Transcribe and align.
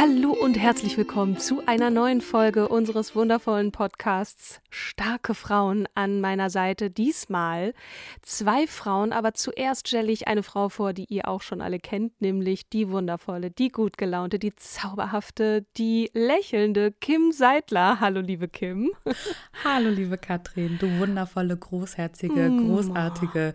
Hallo 0.00 0.32
und 0.32 0.58
herzlich 0.58 0.96
willkommen 0.96 1.36
zu 1.36 1.62
einer 1.66 1.90
neuen 1.90 2.22
Folge 2.22 2.68
unseres 2.68 3.14
wundervollen 3.14 3.70
Podcasts 3.70 4.62
Starke 4.70 5.34
Frauen 5.34 5.86
an 5.94 6.22
meiner 6.22 6.48
Seite. 6.48 6.88
Diesmal 6.88 7.74
zwei 8.22 8.66
Frauen, 8.66 9.12
aber 9.12 9.34
zuerst 9.34 9.88
stelle 9.88 10.10
ich 10.10 10.26
eine 10.26 10.42
Frau 10.42 10.70
vor, 10.70 10.94
die 10.94 11.04
ihr 11.10 11.28
auch 11.28 11.42
schon 11.42 11.60
alle 11.60 11.78
kennt, 11.78 12.18
nämlich 12.22 12.70
die 12.70 12.88
wundervolle, 12.88 13.50
die 13.50 13.68
gut 13.68 13.98
gelaunte, 13.98 14.38
die 14.38 14.54
zauberhafte, 14.54 15.66
die 15.76 16.10
lächelnde 16.14 16.92
Kim 16.92 17.30
Seidler. 17.30 18.00
Hallo, 18.00 18.22
liebe 18.22 18.48
Kim. 18.48 18.90
Hallo, 19.64 19.90
liebe 19.90 20.16
Katrin, 20.16 20.78
du 20.80 20.98
wundervolle, 20.98 21.58
großherzige, 21.58 22.48
großartige 22.48 23.52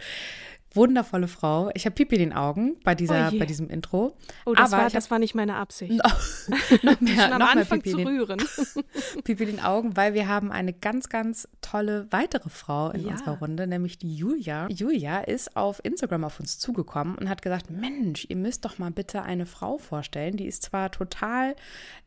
wundervolle 0.75 1.27
Frau. 1.27 1.69
Ich 1.73 1.85
habe 1.85 1.95
Pipi 1.95 2.15
in 2.15 2.21
den 2.21 2.33
Augen 2.33 2.75
bei, 2.83 2.95
dieser, 2.95 3.31
Oh 3.33 3.39
bei 3.39 3.45
diesem 3.45 3.69
Intro. 3.69 4.15
Oh, 4.45 4.53
das, 4.53 4.71
Aber 4.73 4.83
war, 4.83 4.89
das 4.89 5.09
war 5.11 5.19
nicht 5.19 5.35
meine 5.35 5.55
Absicht. 5.55 5.91
noch 6.83 7.01
mehr, 7.01 7.15
Schon 7.23 7.33
am 7.33 7.39
noch 7.39 7.55
Anfang 7.55 7.81
Pipi 7.81 7.91
zu 7.91 7.97
den, 7.97 8.07
rühren. 8.07 8.41
Pipi 9.23 9.43
in 9.43 9.49
den 9.57 9.59
Augen, 9.59 9.95
weil 9.97 10.13
wir 10.13 10.27
haben 10.27 10.51
eine 10.51 10.73
ganz, 10.73 11.09
ganz 11.09 11.47
tolle 11.61 12.07
weitere 12.11 12.49
Frau 12.49 12.89
in 12.91 13.05
Ja. 13.05 13.11
unserer 13.11 13.37
Runde, 13.39 13.67
nämlich 13.67 13.97
die 13.97 14.15
Julia. 14.15 14.67
Julia 14.69 15.19
ist 15.21 15.55
auf 15.55 15.79
Instagram 15.83 16.23
auf 16.25 16.39
uns 16.39 16.59
zugekommen 16.59 17.15
und 17.17 17.29
hat 17.29 17.41
gesagt, 17.41 17.69
Mensch, 17.69 18.25
ihr 18.29 18.35
müsst 18.35 18.65
doch 18.65 18.77
mal 18.77 18.91
bitte 18.91 19.21
eine 19.23 19.45
Frau 19.45 19.77
vorstellen. 19.77 20.37
Die 20.37 20.45
ist 20.45 20.63
zwar 20.63 20.91
total 20.91 21.55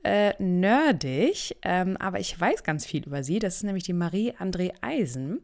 äh, 0.04 0.32
nerdig, 0.42 1.56
ähm, 1.62 1.96
aber 1.98 2.20
ich 2.20 2.38
weiß 2.38 2.62
ganz 2.62 2.86
viel 2.86 3.04
über 3.06 3.22
sie. 3.22 3.38
Das 3.38 3.56
ist 3.56 3.64
nämlich 3.64 3.84
die 3.84 3.94
Marie-André 3.94 4.72
Eisen. 4.80 5.40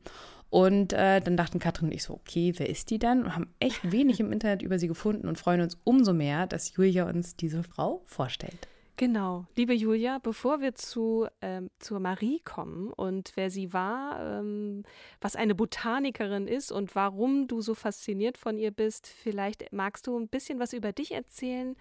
Und 0.55 0.93
äh, 0.93 1.21
dann 1.21 1.37
dachten 1.37 1.59
Katrin 1.59 1.89
und 1.89 1.95
ich 1.97 2.05
so, 2.05 2.15
okay, 2.15 2.55
wer 2.59 2.69
ist 2.69 2.89
die 2.91 3.01
denn? 3.01 3.25
Und 3.25 3.35
haben 3.35 3.53
echt 3.59 3.91
wenig 3.91 4.21
im 4.21 4.31
Internet 4.31 4.63
über 4.63 4.79
sie 4.79 4.87
gefunden 4.87 5.27
und 5.27 5.37
freuen 5.37 5.61
uns 5.61 5.77
umso 5.83 6.13
mehr, 6.13 6.47
dass 6.47 6.77
Julia 6.77 7.09
uns 7.09 7.35
diese 7.35 7.65
Frau 7.65 8.03
vorstellt. 8.07 8.69
Genau, 8.97 9.47
liebe 9.57 9.75
Julia, 9.75 10.21
bevor 10.23 10.61
wir 10.61 10.77
zu, 10.77 11.27
ähm, 11.43 11.71
zur 11.81 11.99
Marie 11.99 12.39
kommen 12.45 12.93
und 12.93 13.33
wer 13.35 13.51
sie 13.51 13.73
war, 13.73 14.21
ähm, 14.21 14.85
was 15.21 15.35
eine 15.35 15.57
Botanikerin 15.57 16.47
ist 16.47 16.71
und 16.71 16.95
warum 16.95 17.49
du 17.49 17.61
so 17.61 17.75
fasziniert 17.75 18.39
von 18.39 18.57
ihr 18.57 18.71
bist, 18.71 19.09
vielleicht 19.09 19.73
magst 19.73 20.07
du 20.07 20.17
ein 20.17 20.29
bisschen 20.29 20.61
was 20.61 20.73
über 20.73 20.93
dich 20.93 21.11
erzählen. 21.11 21.75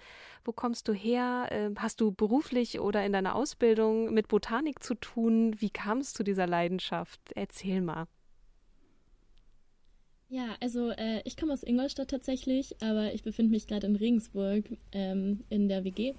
Wo 0.43 0.51
kommst 0.51 0.87
du 0.87 0.93
her? 0.93 1.45
Ähm, 1.51 1.75
hast 1.77 2.01
du 2.01 2.11
beruflich 2.11 2.79
oder 2.79 3.05
in 3.05 3.13
deiner 3.13 3.35
Ausbildung 3.35 4.11
mit 4.15 4.29
Botanik 4.29 4.81
zu 4.81 4.95
tun? 4.95 5.61
Wie 5.61 5.69
kam 5.69 5.99
es 5.99 6.11
zu 6.11 6.23
dieser 6.23 6.47
Leidenschaft? 6.47 7.19
Erzähl 7.35 7.79
mal. 7.79 8.07
Ja, 10.33 10.55
also 10.61 10.89
äh, 10.89 11.21
ich 11.25 11.37
komme 11.37 11.53
aus 11.53 11.61
Ingolstadt 11.61 12.09
tatsächlich, 12.09 12.75
aber 12.81 13.13
ich 13.13 13.21
befinde 13.21 13.51
mich 13.51 13.67
gerade 13.67 13.85
in 13.85 13.95
Regensburg 13.95 14.65
ähm, 14.91 15.43
in 15.51 15.67
der 15.67 15.83
WG 15.83 16.15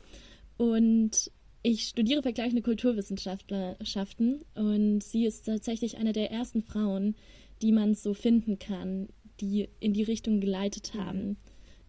und 0.56 1.32
ich 1.64 1.88
studiere 1.88 2.22
vergleichende 2.22 2.62
Kulturwissenschaften 2.62 4.44
und 4.54 5.00
sie 5.02 5.26
ist 5.26 5.47
tatsächlich 5.47 5.97
eine 5.97 6.12
der 6.12 6.30
ersten 6.30 6.62
Frauen, 6.62 7.16
die 7.60 7.72
man 7.72 7.97
so 7.97 8.14
finden 8.14 8.60
kann, 8.60 9.08
die 9.41 9.69
in 9.80 9.94
die 9.94 10.04
Richtung 10.04 10.41
geleitet 10.41 10.94
haben, 10.94 11.36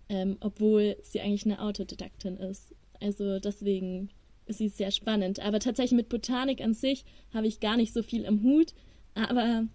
ähm, 0.10 0.38
obwohl 0.40 0.98
sie 1.04 1.22
eigentlich 1.22 1.46
eine 1.46 1.62
Autodidaktin 1.62 2.38
ist. 2.38 2.74
Also 3.02 3.38
deswegen 3.38 4.10
ist 4.48 4.58
sie 4.58 4.70
sehr 4.70 4.90
spannend. 4.90 5.42
Aber 5.42 5.60
tatsächlich 5.60 5.96
mit 5.96 6.10
Botanik 6.10 6.62
an 6.62 6.74
sich 6.74 7.06
habe 7.36 7.46
ich 7.46 7.60
gar 7.60 7.78
nicht 7.78 7.94
so 7.94 8.02
viel 8.02 8.24
im 8.24 8.42
Hut, 8.42 8.74
aber 9.14 9.68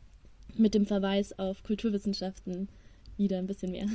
mit 0.56 0.74
dem 0.74 0.86
Verweis 0.86 1.38
auf 1.38 1.62
Kulturwissenschaften 1.62 2.68
wieder 3.16 3.38
ein 3.38 3.46
bisschen 3.46 3.72
mehr. 3.72 3.86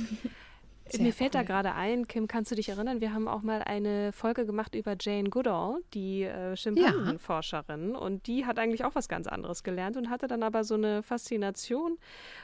Sehr 0.88 1.02
Mir 1.02 1.12
fällt 1.12 1.34
da 1.34 1.40
cool. 1.40 1.46
gerade 1.46 1.74
ein, 1.74 2.06
Kim, 2.06 2.28
kannst 2.28 2.52
du 2.52 2.54
dich 2.54 2.68
erinnern? 2.68 3.00
Wir 3.00 3.12
haben 3.12 3.26
auch 3.26 3.42
mal 3.42 3.60
eine 3.62 4.12
Folge 4.12 4.46
gemacht 4.46 4.74
über 4.76 4.94
Jane 5.00 5.30
Goodall, 5.30 5.80
die 5.94 6.22
äh, 6.22 6.56
Schimpansenforscherin. 6.56 7.96
Und 7.96 8.28
die 8.28 8.46
hat 8.46 8.60
eigentlich 8.60 8.84
auch 8.84 8.94
was 8.94 9.08
ganz 9.08 9.26
anderes 9.26 9.64
gelernt 9.64 9.96
und 9.96 10.10
hatte 10.10 10.28
dann 10.28 10.44
aber 10.44 10.62
so 10.62 10.74
eine 10.74 11.02
Faszination. 11.02 11.98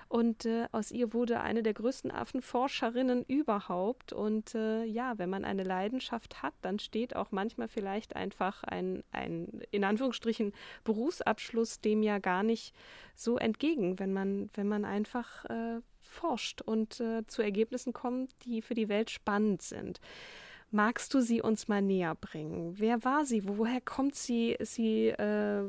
Und 0.08 0.44
äh, 0.44 0.66
aus 0.72 0.90
ihr 0.90 1.12
wurde 1.12 1.40
eine 1.40 1.62
der 1.62 1.74
größten 1.74 2.10
Affenforscherinnen 2.10 3.24
überhaupt. 3.24 4.12
Und 4.12 4.56
äh, 4.56 4.84
ja, 4.84 5.18
wenn 5.18 5.30
man 5.30 5.44
eine 5.44 5.62
Leidenschaft 5.62 6.42
hat, 6.42 6.54
dann 6.62 6.80
steht 6.80 7.14
auch 7.14 7.30
manchmal 7.30 7.68
vielleicht 7.68 8.16
einfach 8.16 8.64
ein, 8.64 9.04
ein, 9.12 9.62
in 9.70 9.84
Anführungsstrichen, 9.84 10.52
Berufsabschluss 10.82 11.80
dem 11.80 12.02
ja 12.02 12.18
gar 12.18 12.42
nicht 12.42 12.74
so 13.14 13.38
entgegen, 13.38 14.00
wenn 14.00 14.12
man, 14.12 14.50
wenn 14.54 14.66
man 14.66 14.84
einfach 14.84 15.44
äh, 15.44 15.80
forscht 16.12 16.62
und 16.62 17.00
äh, 17.00 17.26
zu 17.26 17.42
Ergebnissen 17.42 17.92
kommt, 17.92 18.32
die 18.44 18.62
für 18.62 18.74
die 18.74 18.88
Welt 18.88 19.10
spannend 19.10 19.62
sind. 19.62 20.00
Magst 20.70 21.12
du 21.12 21.20
sie 21.20 21.42
uns 21.42 21.68
mal 21.68 21.82
näher 21.82 22.14
bringen? 22.14 22.78
Wer 22.78 23.04
war 23.04 23.26
sie? 23.26 23.46
Wo- 23.46 23.58
Woher 23.58 23.80
kommt 23.82 24.14
sie? 24.14 24.52
Ist 24.52 24.74
sie 24.74 25.08
äh, 25.08 25.64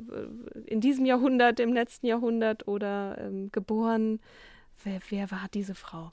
in 0.66 0.80
diesem 0.80 1.06
Jahrhundert, 1.06 1.60
im 1.60 1.74
letzten 1.74 2.06
Jahrhundert 2.08 2.68
oder 2.68 3.18
ähm, 3.20 3.52
geboren? 3.52 4.22
Wer, 4.84 5.02
wer 5.10 5.32
war 5.32 5.48
diese 5.54 5.76
Frau? 5.76 6.12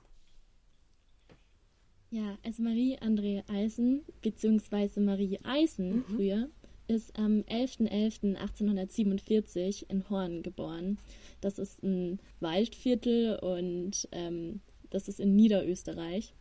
Ja, 2.11 2.37
also 2.45 2.63
Marie-André 2.65 3.49
Eisen, 3.49 4.05
beziehungsweise 4.21 5.01
Marie 5.01 5.39
Eisen 5.45 6.03
früher, 6.05 6.49
ist 6.91 7.17
am 7.17 7.43
11.11.1847 7.43 9.89
in 9.89 10.11
Horn 10.11 10.43
geboren. 10.43 10.99
Das 11.41 11.61
ist 11.61 11.85
ein 11.85 12.19
Waldviertel 12.41 13.39
und 13.39 14.09
ähm, 14.11 14.61
das 14.91 15.07
ist 15.07 15.21
in 15.21 15.37
Niederösterreich. 15.37 16.35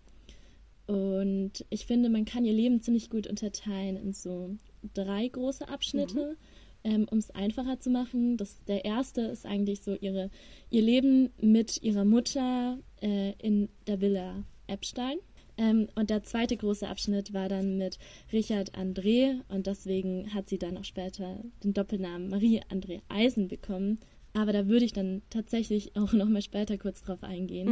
Und 0.88 1.64
ich 1.70 1.86
finde, 1.86 2.10
man 2.10 2.26
kann 2.26 2.46
ihr 2.46 2.54
Leben 2.54 2.82
ziemlich 2.82 3.12
gut 3.12 3.28
unterteilen 3.28 3.96
in 3.96 4.12
so 4.12 4.58
drei 4.96 5.28
große 5.28 5.70
Abschnitte, 5.70 6.36
ähm, 6.84 7.06
um 7.12 7.20
es 7.20 7.30
einfacher 7.30 7.80
zu 7.80 7.92
machen. 7.92 8.36
Das, 8.36 8.64
der 8.66 8.86
erste 8.86 9.22
ist 9.22 9.46
eigentlich 9.46 9.82
so 9.82 9.94
ihre, 9.94 10.32
ihr 10.72 10.82
Leben 10.82 11.30
mit 11.40 11.84
ihrer 11.84 12.06
Mutter 12.06 12.80
äh, 13.04 13.34
in 13.38 13.70
der 13.86 14.02
Villa 14.02 14.44
Eppstein. 14.66 15.20
Ähm, 15.60 15.90
und 15.96 16.10
der 16.10 16.24
zweite 16.24 16.56
große 16.56 16.88
Abschnitt 16.88 17.34
war 17.34 17.50
dann 17.50 17.78
mit 17.78 18.00
Richard 18.32 18.76
André 18.76 19.42
und 19.50 19.68
deswegen 19.68 20.34
hat 20.34 20.48
sie 20.48 20.58
dann 20.58 20.78
auch 20.78 20.86
später 20.86 21.44
den 21.64 21.74
Doppelnamen 21.74 22.30
Marie 22.30 22.62
André 22.72 23.02
Eisen 23.10 23.50
bekommen. 23.50 24.00
Aber 24.34 24.54
da 24.54 24.68
würde 24.68 24.86
ich 24.86 24.94
dann 24.94 25.22
tatsächlich 25.30 25.96
auch 25.98 26.14
noch 26.14 26.30
mal 26.30 26.42
später 26.42 26.78
kurz 26.78 27.02
drauf 27.04 27.24
eingehen. 27.24 27.68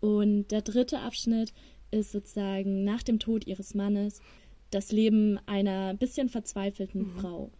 Und 0.00 0.48
der 0.52 0.62
dritte 0.62 1.00
Abschnitt 1.00 1.52
ist 1.90 2.12
sozusagen 2.12 2.84
nach 2.84 3.02
dem 3.02 3.18
Tod 3.18 3.44
ihres 3.46 3.74
Mannes 3.74 4.20
das 4.70 4.92
Leben 4.92 5.40
einer 5.46 5.94
bisschen 5.94 6.28
verzweifelten 6.28 7.06
Frau. 7.20 7.50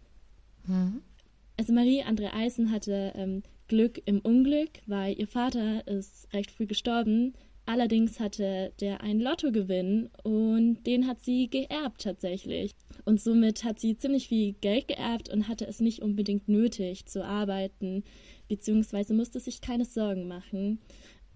Also 1.57 1.73
Marie 1.73 2.03
André 2.03 2.33
Eisen 2.33 2.71
hatte 2.71 3.11
ähm, 3.15 3.43
Glück 3.67 4.01
im 4.05 4.21
Unglück, 4.21 4.69
weil 4.87 5.19
ihr 5.19 5.27
Vater 5.27 5.85
ist 5.87 6.33
recht 6.33 6.51
früh 6.51 6.67
gestorben. 6.67 7.33
Allerdings 7.71 8.19
hatte 8.19 8.73
der 8.81 8.99
einen 8.99 9.21
Lottogewinn 9.21 10.09
und 10.23 10.85
den 10.85 11.07
hat 11.07 11.21
sie 11.21 11.49
geerbt 11.49 12.01
tatsächlich. 12.01 12.73
Und 13.05 13.21
somit 13.21 13.63
hat 13.63 13.79
sie 13.79 13.95
ziemlich 13.95 14.27
viel 14.27 14.51
Geld 14.59 14.89
geerbt 14.89 15.29
und 15.29 15.47
hatte 15.47 15.65
es 15.67 15.79
nicht 15.79 16.01
unbedingt 16.01 16.49
nötig 16.49 17.05
zu 17.05 17.23
arbeiten, 17.23 18.03
beziehungsweise 18.49 19.13
musste 19.13 19.39
sich 19.39 19.61
keine 19.61 19.85
Sorgen 19.85 20.27
machen. 20.27 20.79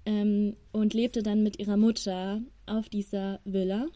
ähm, 0.05 0.57
und 0.73 0.93
lebte 0.93 1.23
dann 1.23 1.41
mit 1.41 1.57
ihrer 1.57 1.77
Mutter 1.77 2.41
auf 2.65 2.89
dieser 2.89 3.39
Villa. 3.45 3.87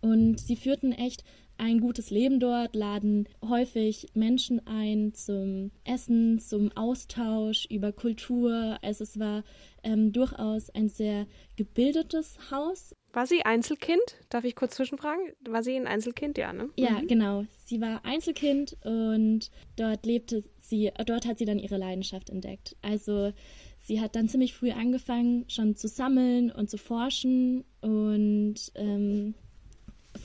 Und 0.00 0.38
sie 0.38 0.54
führten 0.54 0.92
echt 0.92 1.24
ein 1.58 1.80
gutes 1.80 2.10
Leben 2.10 2.40
dort, 2.40 2.74
laden 2.74 3.28
häufig 3.46 4.08
Menschen 4.14 4.66
ein 4.66 5.12
zum 5.12 5.70
Essen, 5.84 6.38
zum 6.38 6.70
Austausch 6.76 7.66
über 7.66 7.92
Kultur. 7.92 8.78
Also 8.80 9.04
es 9.04 9.18
war 9.18 9.42
ähm, 9.82 10.12
durchaus 10.12 10.70
ein 10.70 10.88
sehr 10.88 11.26
gebildetes 11.56 12.38
Haus. 12.50 12.94
War 13.12 13.26
sie 13.26 13.44
Einzelkind? 13.44 14.16
Darf 14.28 14.44
ich 14.44 14.54
kurz 14.54 14.76
zwischenfragen? 14.76 15.32
War 15.48 15.62
sie 15.62 15.74
ein 15.74 15.86
Einzelkind, 15.86 16.38
ja, 16.38 16.52
ne? 16.52 16.70
Ja, 16.76 17.00
mhm. 17.00 17.08
genau. 17.08 17.44
Sie 17.64 17.80
war 17.80 18.04
Einzelkind 18.04 18.76
und 18.84 19.50
dort 19.76 20.06
lebte 20.06 20.44
sie, 20.60 20.92
dort 21.06 21.26
hat 21.26 21.38
sie 21.38 21.44
dann 21.44 21.58
ihre 21.58 21.78
Leidenschaft 21.78 22.30
entdeckt. 22.30 22.76
Also 22.82 23.32
sie 23.80 24.00
hat 24.00 24.14
dann 24.14 24.28
ziemlich 24.28 24.54
früh 24.54 24.70
angefangen, 24.70 25.44
schon 25.48 25.74
zu 25.74 25.88
sammeln 25.88 26.52
und 26.52 26.70
zu 26.70 26.78
forschen 26.78 27.64
und 27.80 28.56
ähm, 28.74 29.34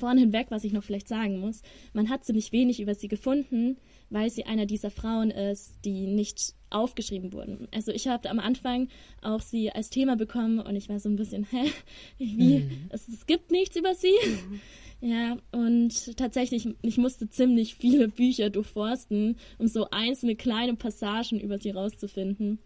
vorn 0.03 0.17
hinweg, 0.17 0.47
was 0.49 0.65
ich 0.65 0.73
noch 0.73 0.83
vielleicht 0.83 1.07
sagen 1.07 1.39
muss, 1.39 1.61
man 1.93 2.09
hat 2.09 2.25
ziemlich 2.25 2.51
wenig 2.51 2.81
über 2.81 2.93
sie 2.93 3.07
gefunden, 3.07 3.77
weil 4.09 4.29
sie 4.29 4.45
einer 4.45 4.65
dieser 4.65 4.91
Frauen 4.91 5.31
ist, 5.31 5.77
die 5.85 6.07
nicht 6.07 6.55
aufgeschrieben 6.71 7.31
wurden. 7.31 7.69
Also 7.73 7.93
ich 7.93 8.09
habe 8.09 8.29
am 8.29 8.39
Anfang 8.39 8.89
auch 9.21 9.39
sie 9.39 9.71
als 9.71 9.89
Thema 9.89 10.17
bekommen 10.17 10.59
und 10.59 10.75
ich 10.75 10.89
war 10.89 10.99
so 10.99 11.07
ein 11.07 11.15
bisschen, 11.15 11.47
hä, 11.49 11.71
wie, 12.17 12.59
mhm. 12.59 12.71
es, 12.89 13.07
es, 13.07 13.25
gibt 13.27 13.49
nichts 13.51 13.77
über 13.77 13.95
sie. 13.95 14.11
Mhm. 14.99 15.09
Ja, 15.09 15.37
und 15.53 16.17
tatsächlich, 16.17 16.67
ich 16.81 16.97
musste 16.97 17.29
ziemlich 17.29 17.75
viele 17.75 18.09
Bücher 18.09 18.49
durchforsten, 18.49 19.37
um 19.57 19.69
so 19.69 19.89
einzelne 19.89 20.35
kleine 20.35 20.75
Passagen 20.75 21.39
über 21.39 21.59
sie 21.59 21.71
rauszufinden, 21.71 22.59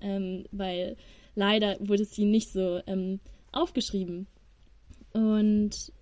ähm, 0.00 0.44
weil 0.52 0.96
leider 1.34 1.76
wurde 1.80 2.04
sie 2.04 2.24
nicht 2.24 2.50
so 2.52 2.80
ähm, 2.86 3.18
aufgeschrieben. 3.50 4.28
Und 5.12 5.92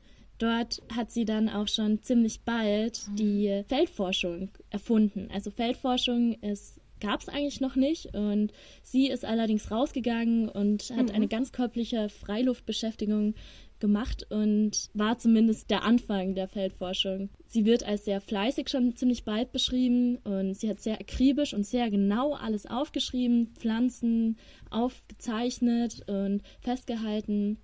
Dort 0.42 0.82
hat 0.92 1.12
sie 1.12 1.24
dann 1.24 1.48
auch 1.48 1.68
schon 1.68 2.02
ziemlich 2.02 2.40
bald 2.40 3.06
mhm. 3.08 3.14
die 3.14 3.62
Feldforschung 3.68 4.50
erfunden. 4.70 5.28
Also 5.32 5.52
Feldforschung 5.52 6.32
ist 6.42 6.80
gab 6.98 7.20
es 7.20 7.28
eigentlich 7.28 7.60
noch 7.60 7.76
nicht. 7.76 8.14
Und 8.14 8.52
sie 8.82 9.08
ist 9.08 9.24
allerdings 9.24 9.70
rausgegangen 9.70 10.48
und 10.48 10.90
hat 10.96 11.10
mhm. 11.10 11.14
eine 11.14 11.28
ganzkörperliche 11.28 12.08
Freiluftbeschäftigung 12.08 13.34
gemacht 13.78 14.26
und 14.30 14.90
war 14.94 15.16
zumindest 15.18 15.70
der 15.70 15.84
Anfang 15.84 16.34
der 16.34 16.48
Feldforschung. 16.48 17.30
Sie 17.46 17.64
wird 17.64 17.84
als 17.84 18.04
sehr 18.04 18.20
fleißig 18.20 18.68
schon 18.68 18.96
ziemlich 18.96 19.24
bald 19.24 19.52
beschrieben 19.52 20.16
und 20.18 20.54
sie 20.54 20.68
hat 20.68 20.80
sehr 20.80 21.00
akribisch 21.00 21.54
und 21.54 21.66
sehr 21.66 21.88
genau 21.88 22.34
alles 22.34 22.66
aufgeschrieben, 22.66 23.54
Pflanzen 23.58 24.38
aufgezeichnet 24.70 26.02
und 26.08 26.42
festgehalten. 26.60 27.58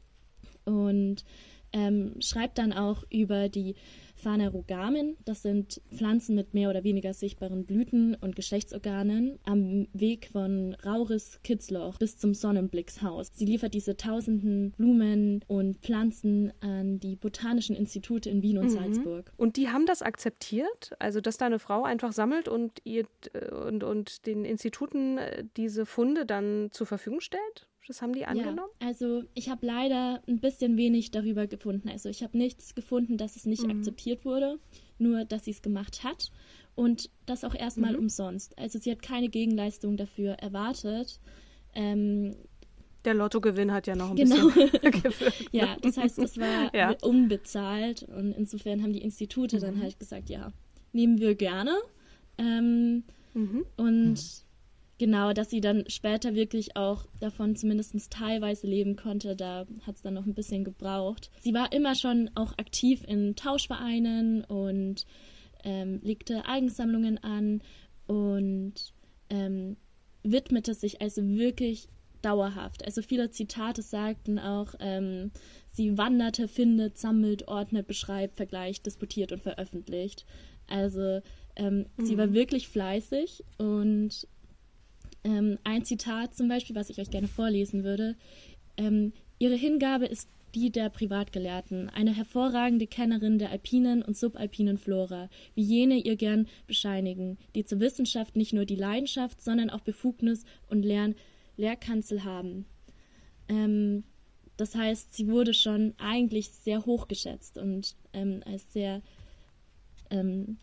Und 0.65 1.25
ähm, 1.73 2.15
schreibt 2.21 2.59
dann 2.59 2.73
auch 2.73 3.05
über 3.11 3.49
die 3.49 3.75
Phanerogamen. 4.19 5.17
Das 5.25 5.43
sind 5.43 5.81
Pflanzen 5.95 6.35
mit 6.35 6.53
mehr 6.53 6.71
oder 6.71 6.85
weniger 6.85 7.15
sichtbaren 7.15 7.65
Blüten 7.65 8.15
und 8.17 8.37
Geschlechtsorganen 8.37 9.39
am 9.45 9.87
Weg 9.93 10.29
von 10.33 10.75
Rauris-Kitzloch 10.85 11.99
bis 11.99 12.19
zum 12.19 12.35
Sonnenblickshaus. 12.35 13.31
Sie 13.33 13.45
liefert 13.45 13.75
diese 13.75 13.97
tausenden 13.97 14.73
Blumen 14.73 15.45
und 15.47 15.79
Pflanzen 15.79 16.53
an 16.61 16.99
die 16.99 17.17
botanischen 17.17 17.77
Institute 17.77 18.29
in 18.29 18.43
Wien 18.43 18.59
und 18.59 18.67
mhm. 18.67 18.71
Salzburg. 18.71 19.33
Und 19.37 19.57
die 19.57 19.69
haben 19.69 19.87
das 19.87 20.03
akzeptiert? 20.03 20.95
Also, 20.99 21.21
dass 21.21 21.39
da 21.39 21.47
eine 21.47 21.59
Frau 21.59 21.85
einfach 21.85 22.13
sammelt 22.13 22.49
und, 22.49 22.81
ihr, 22.85 23.07
äh, 23.33 23.55
und, 23.55 23.85
und 23.85 24.27
den 24.27 24.45
Instituten 24.45 25.19
äh, 25.19 25.45
diese 25.57 25.87
Funde 25.87 26.27
dann 26.27 26.69
zur 26.73 26.87
Verfügung 26.87 27.21
stellt? 27.21 27.69
Das 27.89 28.03
haben 28.03 28.13
die 28.13 28.27
angenommen? 28.27 28.69
Ja, 28.83 28.89
also 28.89 29.23
ich 29.33 29.49
habe 29.49 29.65
leider 29.65 30.23
ein 30.29 30.41
bisschen 30.41 30.77
wenig 30.77 31.11
darüber 31.11 31.47
gefunden. 31.47 31.89
Also 31.89 32.11
ich 32.11 32.23
habe 32.23 32.37
nichts 32.37 32.75
gefunden, 32.75 33.17
dass 33.17 33.35
es 33.35 33.47
nicht 33.47 33.65
mhm. 33.65 33.79
akzeptiert 33.79 34.27
wurde, 34.27 34.59
nur 34.99 35.25
dass 35.25 35.47
sie 35.47 35.53
es 35.53 35.63
gemacht 35.63 36.05
hat 36.05 36.31
und 36.75 37.09
das 37.25 37.45
auch 37.45 37.55
erstmal 37.55 37.95
mhm. 37.95 38.01
umsonst. 38.01 38.59
Also 38.59 38.79
sie 38.79 38.91
hat 38.91 39.01
keine 39.01 39.31
Gegenleistung 39.31 39.97
dafür 39.97 40.33
erwartet. 40.35 41.19
Ähm, 41.75 42.37
der 43.07 43.15
Lottogewinn 43.15 43.73
hat 43.73 43.87
ja 43.87 43.97
noch 43.97 44.11
ein 44.11 44.17
genau. 44.17 44.49
bisschen 44.49 44.71
gewirkt. 45.03 45.49
ja, 45.53 45.79
das 45.81 45.97
heißt, 45.97 46.19
das 46.19 46.37
war 46.37 46.75
ja. 46.75 46.95
unbezahlt 47.01 48.03
und 48.03 48.33
insofern 48.33 48.83
haben 48.83 48.93
die 48.93 49.03
Institute 49.03 49.57
mhm. 49.57 49.61
dann 49.61 49.83
halt 49.83 49.99
gesagt, 49.99 50.29
ja, 50.29 50.53
nehmen 50.93 51.19
wir 51.21 51.35
gerne. 51.35 51.75
Ähm, 52.37 53.05
mhm. 53.33 53.65
Und 53.79 54.11
mhm. 54.11 54.48
Genau, 54.99 55.33
dass 55.33 55.51
sie 55.51 55.61
dann 55.61 55.85
später 55.89 56.35
wirklich 56.35 56.77
auch 56.77 57.07
davon 57.21 57.55
zumindest 57.55 58.11
teilweise 58.11 58.67
leben 58.67 58.97
konnte, 58.97 59.37
da 59.37 59.65
hat 59.87 59.95
es 59.95 60.03
dann 60.03 60.15
noch 60.15 60.27
ein 60.27 60.35
bisschen 60.35 60.65
gebraucht. 60.65 61.31
Sie 61.41 61.55
war 61.55 61.73
immer 61.73 61.95
schon 61.95 62.31
auch 62.35 62.59
aktiv 62.59 63.05
in 63.07 63.37
Tauschvereinen 63.37 64.43
und 64.45 65.07
ähm, 65.63 66.01
legte 66.03 66.47
Eigensammlungen 66.47 67.19
an 67.23 67.63
und 68.09 68.75
ähm, 69.31 69.77
widmete 70.25 70.75
sich 70.75 71.01
also 71.01 71.23
wirklich 71.23 71.89
dauerhaft. 72.23 72.85
Also 72.85 73.01
viele 73.01 73.31
Zitate 73.31 73.83
sagten 73.83 74.41
auch, 74.41 74.75
ähm, 74.81 75.31
sie 75.71 75.97
wanderte, 75.97 76.49
findet, 76.49 76.99
sammelt, 76.99 77.47
ordnet, 77.47 77.87
beschreibt, 77.87 78.35
vergleicht, 78.35 78.87
disputiert 78.87 79.31
und 79.31 79.43
veröffentlicht. 79.43 80.27
Also 80.67 81.21
ähm, 81.55 81.87
mhm. 81.97 82.05
sie 82.05 82.19
war 82.19 82.27
mhm. 82.27 82.35
wirklich 82.35 82.69
fleißig 82.69 83.45
und 83.59 84.27
ähm, 85.25 85.59
ein 85.65 85.85
Zitat 85.85 86.35
zum 86.35 86.49
Beispiel, 86.49 86.77
was 86.77 86.91
ich 86.91 86.99
euch 87.01 87.11
gerne 87.11 87.29
vorlesen 87.29 87.85
würde. 87.85 88.17
Ähm, 88.77 89.13
Ihre 89.39 89.55
Hingabe 89.55 90.07
ist 90.07 90.29
die 90.55 90.71
der 90.71 90.89
Privatgelehrten, 90.89 91.91
eine 91.91 92.15
hervorragende 92.15 92.87
Kennerin 92.87 93.39
der 93.39 93.51
alpinen 93.51 94.03
und 94.03 94.17
subalpinen 94.17 94.79
Flora, 94.79 95.29
wie 95.55 95.63
jene 95.63 95.97
ihr 95.97 96.17
gern 96.17 96.49
bescheinigen, 96.67 97.39
die 97.55 97.65
zur 97.65 97.81
Wissenschaft 97.81 98.35
nicht 98.35 98.53
nur 98.53 98.65
die 98.65 98.77
Leidenschaft, 98.77 99.43
sondern 99.43 99.71
auch 99.71 99.81
Befugnis 99.81 100.45
und 100.69 100.83
Lehr 100.83 101.15
Lehrkanzel 101.57 102.25
haben. 102.25 102.67
Ähm, 103.49 104.05
das 104.57 104.75
heißt, 104.75 105.15
sie 105.15 105.29
wurde 105.29 105.55
schon 105.55 105.95
eigentlich 105.99 106.51
sehr 106.51 106.85
hoch 106.87 107.09
geschätzt 107.09 107.59
und 107.59 107.95
ähm, 108.13 108.43
als 108.45 108.73
sehr, 108.73 109.03
ähm, 110.11 110.59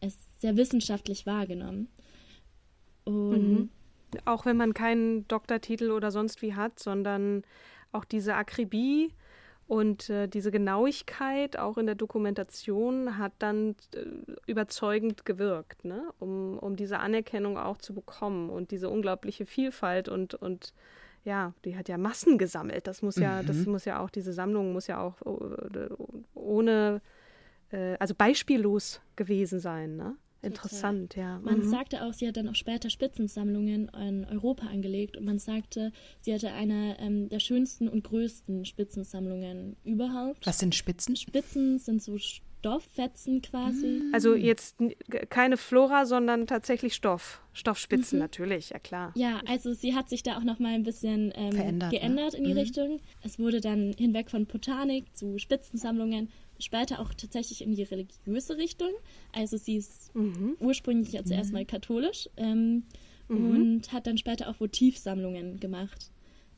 als 0.00 0.16
sehr 0.38 0.56
wissenschaftlich 0.56 1.26
wahrgenommen. 1.26 1.88
Mhm. 3.06 3.68
Auch 4.24 4.44
wenn 4.44 4.56
man 4.56 4.74
keinen 4.74 5.26
Doktortitel 5.28 5.90
oder 5.90 6.10
sonst 6.10 6.42
wie 6.42 6.54
hat, 6.54 6.78
sondern 6.78 7.42
auch 7.92 8.04
diese 8.04 8.34
Akribie 8.34 9.12
und 9.68 10.10
äh, 10.10 10.28
diese 10.28 10.50
Genauigkeit 10.50 11.58
auch 11.58 11.78
in 11.78 11.86
der 11.86 11.94
Dokumentation 11.94 13.16
hat 13.16 13.32
dann 13.38 13.74
äh, 13.94 14.04
überzeugend 14.46 15.24
gewirkt, 15.24 15.84
ne? 15.84 16.12
um, 16.18 16.58
um 16.58 16.76
diese 16.76 16.98
Anerkennung 16.98 17.56
auch 17.56 17.78
zu 17.78 17.94
bekommen 17.94 18.50
und 18.50 18.70
diese 18.70 18.90
unglaubliche 18.90 19.46
Vielfalt 19.46 20.08
und, 20.08 20.34
und 20.34 20.74
ja, 21.24 21.54
die 21.64 21.76
hat 21.76 21.88
ja 21.88 21.96
Massen 21.96 22.36
gesammelt. 22.36 22.86
Das 22.86 23.00
muss 23.00 23.16
ja, 23.16 23.40
mhm. 23.42 23.46
das 23.46 23.64
muss 23.66 23.84
ja 23.84 24.00
auch, 24.00 24.10
diese 24.10 24.32
Sammlung 24.32 24.72
muss 24.72 24.88
ja 24.88 25.00
auch 25.00 25.22
äh, 25.22 25.88
ohne, 26.34 27.00
äh, 27.70 27.96
also 27.98 28.14
beispiellos 28.14 29.00
gewesen 29.16 29.60
sein, 29.60 29.96
ne? 29.96 30.16
Interessant, 30.42 31.14
ja. 31.14 31.38
Man 31.38 31.60
mhm. 31.60 31.70
sagte 31.70 32.04
auch, 32.04 32.12
sie 32.12 32.26
hat 32.26 32.36
dann 32.36 32.48
auch 32.48 32.56
später 32.56 32.90
Spitzensammlungen 32.90 33.88
in 33.88 34.24
Europa 34.24 34.66
angelegt 34.66 35.16
und 35.16 35.24
man 35.24 35.38
sagte, 35.38 35.92
sie 36.20 36.34
hatte 36.34 36.52
eine 36.52 36.98
ähm, 36.98 37.28
der 37.28 37.38
schönsten 37.38 37.88
und 37.88 38.02
größten 38.02 38.64
Spitzensammlungen 38.64 39.76
überhaupt. 39.84 40.44
Was 40.44 40.58
sind 40.58 40.74
Spitzen? 40.74 41.14
Spitzen 41.14 41.78
sind 41.78 42.02
so 42.02 42.18
Stofffetzen 42.62 43.42
quasi. 43.42 43.86
Mhm. 43.86 44.14
Also 44.14 44.34
jetzt 44.34 44.76
keine 45.30 45.56
Flora, 45.56 46.06
sondern 46.06 46.46
tatsächlich 46.46 46.94
Stoff. 46.94 47.40
Stoffspitzen 47.52 48.18
mhm. 48.18 48.22
natürlich, 48.22 48.70
ja 48.70 48.78
klar. 48.78 49.12
Ja, 49.16 49.40
also 49.46 49.74
sie 49.74 49.94
hat 49.94 50.08
sich 50.08 50.22
da 50.22 50.38
auch 50.38 50.44
noch 50.44 50.58
mal 50.58 50.72
ein 50.72 50.84
bisschen 50.84 51.32
ähm, 51.34 51.52
Verändert, 51.52 51.92
ne? 51.92 51.98
geändert 51.98 52.32
ne? 52.32 52.38
in 52.38 52.44
die 52.44 52.52
mhm. 52.52 52.58
Richtung. 52.58 53.00
Es 53.22 53.38
wurde 53.38 53.60
dann 53.60 53.94
hinweg 53.98 54.30
von 54.30 54.46
Botanik 54.46 55.16
zu 55.16 55.38
Spitzensammlungen 55.38 56.30
später 56.64 57.00
auch 57.00 57.14
tatsächlich 57.14 57.62
in 57.62 57.74
die 57.74 57.82
religiöse 57.82 58.56
Richtung. 58.56 58.90
Also 59.32 59.56
sie 59.56 59.76
ist 59.76 60.14
mhm. 60.14 60.56
ursprünglich 60.60 61.12
jetzt 61.12 61.28
mhm. 61.28 61.36
erstmal 61.36 61.64
katholisch 61.64 62.28
ähm, 62.36 62.84
mhm. 63.28 63.50
und 63.50 63.92
hat 63.92 64.06
dann 64.06 64.18
später 64.18 64.48
auch 64.48 64.60
Votivsammlungen 64.60 65.60
gemacht. 65.60 66.10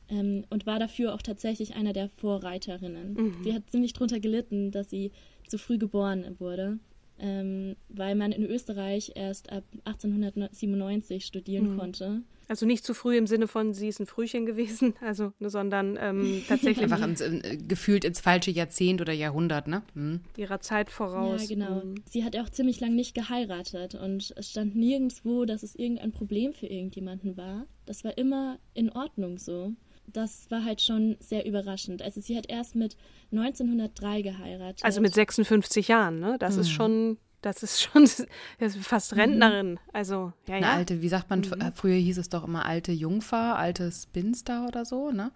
Ähm, 0.07 0.45
und 0.51 0.67
war 0.67 0.77
dafür 0.77 1.15
auch 1.15 1.21
tatsächlich 1.23 1.75
einer 1.75 1.91
der 1.91 2.09
Vorreiterinnen. 2.09 3.13
Mhm. 3.13 3.43
Sie 3.43 3.53
hat 3.53 3.69
ziemlich 3.71 3.93
drunter 3.93 4.19
gelitten, 4.19 4.69
dass 4.69 4.89
sie 4.89 5.11
zu 5.47 5.57
früh 5.57 5.79
geboren 5.79 6.35
wurde, 6.37 6.77
ähm, 7.17 7.75
weil 7.89 8.13
man 8.13 8.31
in 8.31 8.45
Österreich 8.45 9.13
erst 9.15 9.51
ab 9.51 9.63
1897 9.85 11.25
studieren 11.25 11.73
mhm. 11.73 11.77
konnte. 11.79 12.21
Also 12.47 12.65
nicht 12.65 12.85
zu 12.85 12.93
früh 12.93 13.17
im 13.17 13.27
Sinne 13.27 13.47
von, 13.47 13.73
sie 13.73 13.87
ist 13.87 13.99
ein 13.99 14.05
Frühchen 14.05 14.45
gewesen, 14.45 14.93
also, 15.01 15.33
sondern 15.39 15.97
ähm, 15.99 16.43
tatsächlich. 16.47 16.83
Einfach 16.83 17.01
ins, 17.05 17.21
äh, 17.21 17.57
gefühlt 17.57 18.05
ins 18.05 18.19
falsche 18.19 18.51
Jahrzehnt 18.51 19.01
oder 19.01 19.13
Jahrhundert, 19.13 19.67
ne? 19.67 19.83
Mhm. 19.93 20.21
Ihrer 20.37 20.59
Zeit 20.59 20.89
voraus. 20.89 21.41
Ja, 21.49 21.55
genau. 21.55 21.83
Mhm. 21.83 21.95
Sie 22.05 22.23
hat 22.23 22.35
auch 22.37 22.49
ziemlich 22.49 22.79
lang 22.79 22.95
nicht 22.95 23.15
geheiratet 23.15 23.95
und 23.95 24.33
es 24.35 24.49
stand 24.51 24.75
nirgendwo, 24.75 25.45
dass 25.45 25.63
es 25.63 25.75
irgendein 25.75 26.11
Problem 26.11 26.53
für 26.53 26.67
irgendjemanden 26.67 27.37
war. 27.37 27.65
Das 27.85 28.03
war 28.03 28.17
immer 28.17 28.59
in 28.73 28.91
Ordnung 28.91 29.37
so. 29.37 29.73
das 30.07 30.49
war 30.51 30.63
halt 30.63 30.81
schon 30.81 31.17
sehr 31.19 31.45
überraschend. 31.45 32.01
Also 32.01 32.21
sie 32.21 32.37
hat 32.37 32.49
erst 32.49 32.75
mit 32.75 32.95
1903 33.31 34.21
geheiratet. 34.21 34.83
Also 34.83 35.01
mit 35.01 35.13
56 35.13 35.87
Jahren, 35.87 36.19
ne? 36.19 36.37
Das 36.39 36.55
mhm. 36.55 36.61
ist 36.61 36.69
schon 36.69 37.17
das 37.45 37.61
ist 37.61 37.81
schon 37.81 38.03
das 38.59 38.75
ist 38.75 38.85
fast 38.85 39.13
mhm. 39.13 39.19
Rentnerin. 39.19 39.79
Also, 39.93 40.33
ja, 40.47 40.55
Eine 40.55 40.65
ja. 40.65 40.73
alte, 40.73 41.01
wie 41.01 41.09
sagt 41.09 41.29
man, 41.29 41.41
mhm. 41.41 41.61
Äh, 41.61 41.71
früher 41.73 41.95
hieß 41.95 42.17
es 42.17 42.29
doch 42.29 42.43
immer 42.43 42.65
alte 42.65 42.91
Jungfer, 42.91 43.57
alte 43.57 43.91
Spinster 43.91 44.67
oder 44.67 44.85
so, 44.85 45.11
ne? 45.11 45.31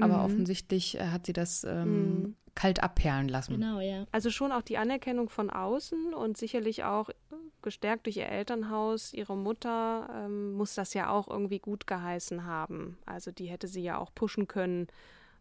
Aber 0.00 0.18
mhm. 0.18 0.24
offensichtlich 0.24 0.98
äh, 0.98 1.08
hat 1.08 1.26
sie 1.26 1.32
das 1.32 1.64
ähm, 1.64 2.22
mhm. 2.22 2.36
kalt 2.54 2.82
abperlen 2.82 3.28
lassen. 3.28 3.54
Genau, 3.54 3.80
ja. 3.80 4.06
Also 4.12 4.30
schon 4.30 4.52
auch 4.52 4.62
die 4.62 4.78
Anerkennung 4.78 5.28
von 5.28 5.50
außen 5.50 6.14
und 6.14 6.36
sicherlich 6.36 6.84
auch 6.84 7.10
gestärkt 7.62 8.06
durch 8.06 8.16
ihr 8.16 8.28
Elternhaus, 8.28 9.12
ihre 9.12 9.36
Mutter 9.36 10.08
ähm, 10.14 10.52
muss 10.52 10.74
das 10.74 10.94
ja 10.94 11.10
auch 11.10 11.28
irgendwie 11.28 11.58
gut 11.58 11.86
geheißen 11.86 12.44
haben. 12.44 12.96
Also 13.04 13.30
die 13.30 13.46
hätte 13.46 13.68
sie 13.68 13.82
ja 13.82 13.98
auch 13.98 14.14
pushen 14.14 14.48
können, 14.48 14.86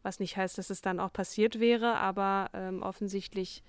was 0.03 0.19
nicht 0.19 0.35
heißt, 0.35 0.57
dass 0.57 0.69
es 0.69 0.81
dann 0.81 0.99
auch 0.99 1.13
passiert 1.13 1.61
wäre, 1.61 1.95
aber 1.95 2.49
ähm, 2.53 2.81
offensichtlich 2.81 3.63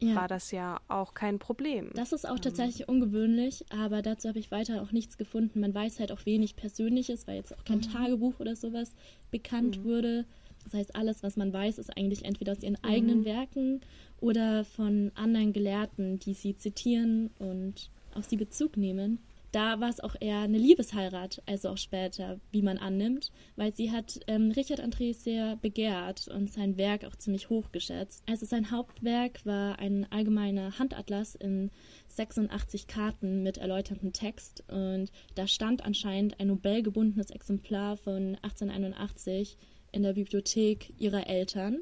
ja. 0.00 0.14
war 0.14 0.28
das 0.28 0.50
ja 0.50 0.80
auch 0.88 1.14
kein 1.14 1.38
Problem. 1.38 1.90
Das 1.94 2.12
ist 2.12 2.28
auch 2.28 2.36
ähm. 2.36 2.42
tatsächlich 2.42 2.88
ungewöhnlich, 2.88 3.64
aber 3.70 4.02
dazu 4.02 4.28
habe 4.28 4.38
ich 4.38 4.50
weiter 4.50 4.82
auch 4.82 4.92
nichts 4.92 5.18
gefunden. 5.18 5.60
Man 5.60 5.74
weiß 5.74 6.00
halt 6.00 6.12
auch 6.12 6.24
wenig 6.26 6.56
Persönliches, 6.56 7.26
weil 7.26 7.36
jetzt 7.36 7.56
auch 7.56 7.64
kein 7.64 7.78
mhm. 7.78 7.92
Tagebuch 7.92 8.40
oder 8.40 8.56
sowas 8.56 8.94
bekannt 9.30 9.78
mhm. 9.78 9.84
wurde. 9.84 10.24
Das 10.64 10.74
heißt, 10.74 10.96
alles, 10.96 11.22
was 11.22 11.36
man 11.36 11.52
weiß, 11.52 11.78
ist 11.78 11.96
eigentlich 11.96 12.24
entweder 12.24 12.52
aus 12.52 12.62
ihren 12.62 12.78
mhm. 12.82 12.88
eigenen 12.88 13.24
Werken 13.24 13.80
oder 14.20 14.64
von 14.64 15.12
anderen 15.14 15.52
Gelehrten, 15.52 16.18
die 16.18 16.34
sie 16.34 16.56
zitieren 16.56 17.30
und 17.38 17.90
auf 18.14 18.24
sie 18.24 18.36
Bezug 18.36 18.76
nehmen 18.76 19.18
da 19.52 19.80
war 19.80 19.88
es 19.88 20.00
auch 20.00 20.14
eher 20.20 20.40
eine 20.40 20.58
Liebesheirat, 20.58 21.42
also 21.46 21.70
auch 21.70 21.78
später, 21.78 22.38
wie 22.50 22.62
man 22.62 22.78
annimmt, 22.78 23.32
weil 23.56 23.74
sie 23.74 23.90
hat 23.90 24.20
ähm, 24.26 24.50
Richard 24.50 24.80
André 24.80 25.14
sehr 25.14 25.56
begehrt 25.56 26.28
und 26.28 26.52
sein 26.52 26.76
Werk 26.76 27.04
auch 27.04 27.16
ziemlich 27.16 27.48
hoch 27.48 27.72
geschätzt. 27.72 28.22
Also 28.26 28.44
sein 28.44 28.70
Hauptwerk 28.70 29.44
war 29.46 29.78
ein 29.78 30.06
allgemeiner 30.10 30.78
Handatlas 30.78 31.34
in 31.34 31.70
86 32.08 32.86
Karten 32.86 33.42
mit 33.42 33.58
erläuterndem 33.58 34.12
Text 34.12 34.64
und 34.68 35.10
da 35.34 35.46
stand 35.46 35.84
anscheinend 35.84 36.40
ein 36.40 36.48
Nobel-gebundenes 36.48 37.30
Exemplar 37.30 37.96
von 37.96 38.36
1881 38.42 39.56
in 39.92 40.02
der 40.02 40.12
Bibliothek 40.12 40.92
ihrer 40.98 41.26
Eltern. 41.26 41.78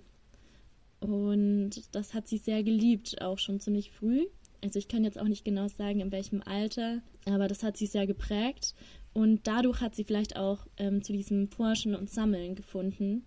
Und 1.00 1.94
das 1.94 2.14
hat 2.14 2.28
sie 2.28 2.38
sehr 2.38 2.62
geliebt, 2.62 3.20
auch 3.20 3.38
schon 3.38 3.60
ziemlich 3.60 3.90
früh. 3.90 4.26
Also 4.62 4.78
ich 4.78 4.88
kann 4.88 5.04
jetzt 5.04 5.18
auch 5.18 5.28
nicht 5.28 5.44
genau 5.44 5.68
sagen, 5.68 6.00
in 6.00 6.12
welchem 6.12 6.42
Alter, 6.42 7.02
aber 7.26 7.48
das 7.48 7.62
hat 7.62 7.76
sie 7.76 7.86
sehr 7.86 8.06
geprägt. 8.06 8.74
Und 9.12 9.46
dadurch 9.46 9.80
hat 9.80 9.94
sie 9.94 10.04
vielleicht 10.04 10.36
auch 10.36 10.66
ähm, 10.76 11.02
zu 11.02 11.12
diesem 11.12 11.48
Forschen 11.48 11.94
und 11.94 12.10
Sammeln 12.10 12.54
gefunden. 12.54 13.24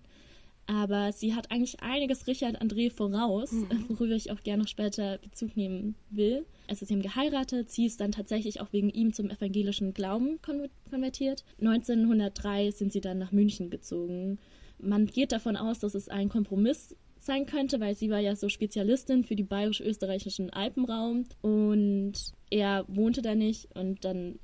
Aber 0.67 1.11
sie 1.11 1.33
hat 1.33 1.49
eigentlich 1.49 1.81
einiges 1.81 2.27
Richard 2.27 2.61
André 2.61 2.91
voraus, 2.91 3.51
mhm. 3.51 3.67
worüber 3.89 4.13
ich 4.13 4.29
auch 4.29 4.41
gerne 4.43 4.61
noch 4.61 4.69
später 4.69 5.17
Bezug 5.17 5.57
nehmen 5.57 5.95
will. 6.11 6.45
Also 6.67 6.85
sie 6.85 6.93
haben 6.93 7.01
geheiratet, 7.01 7.71
sie 7.71 7.87
ist 7.87 7.99
dann 8.01 8.11
tatsächlich 8.11 8.61
auch 8.61 8.71
wegen 8.71 8.91
ihm 8.91 9.11
zum 9.11 9.31
evangelischen 9.31 9.95
Glauben 9.95 10.39
konvertiert. 10.43 11.43
1903 11.59 12.69
sind 12.69 12.93
sie 12.93 13.01
dann 13.01 13.17
nach 13.17 13.31
München 13.31 13.71
gezogen. 13.71 14.37
Man 14.77 15.07
geht 15.07 15.31
davon 15.31 15.57
aus, 15.57 15.79
dass 15.79 15.95
es 15.95 16.07
ein 16.07 16.29
Kompromiss 16.29 16.95
sein 17.29 17.45
könnte, 17.45 17.79
weil 17.79 17.95
sie 17.95 18.09
war 18.09 18.19
ja 18.19 18.35
so 18.35 18.49
Spezialistin 18.49 19.23
für 19.23 19.35
die 19.35 19.43
bayerisch-österreichischen 19.43 20.49
Alpenraum 20.49 21.25
und 21.41 22.13
er 22.49 22.85
wohnte 22.87 23.21
da 23.21 23.35
nicht 23.35 23.67
und 23.75 24.03
dann 24.03 24.39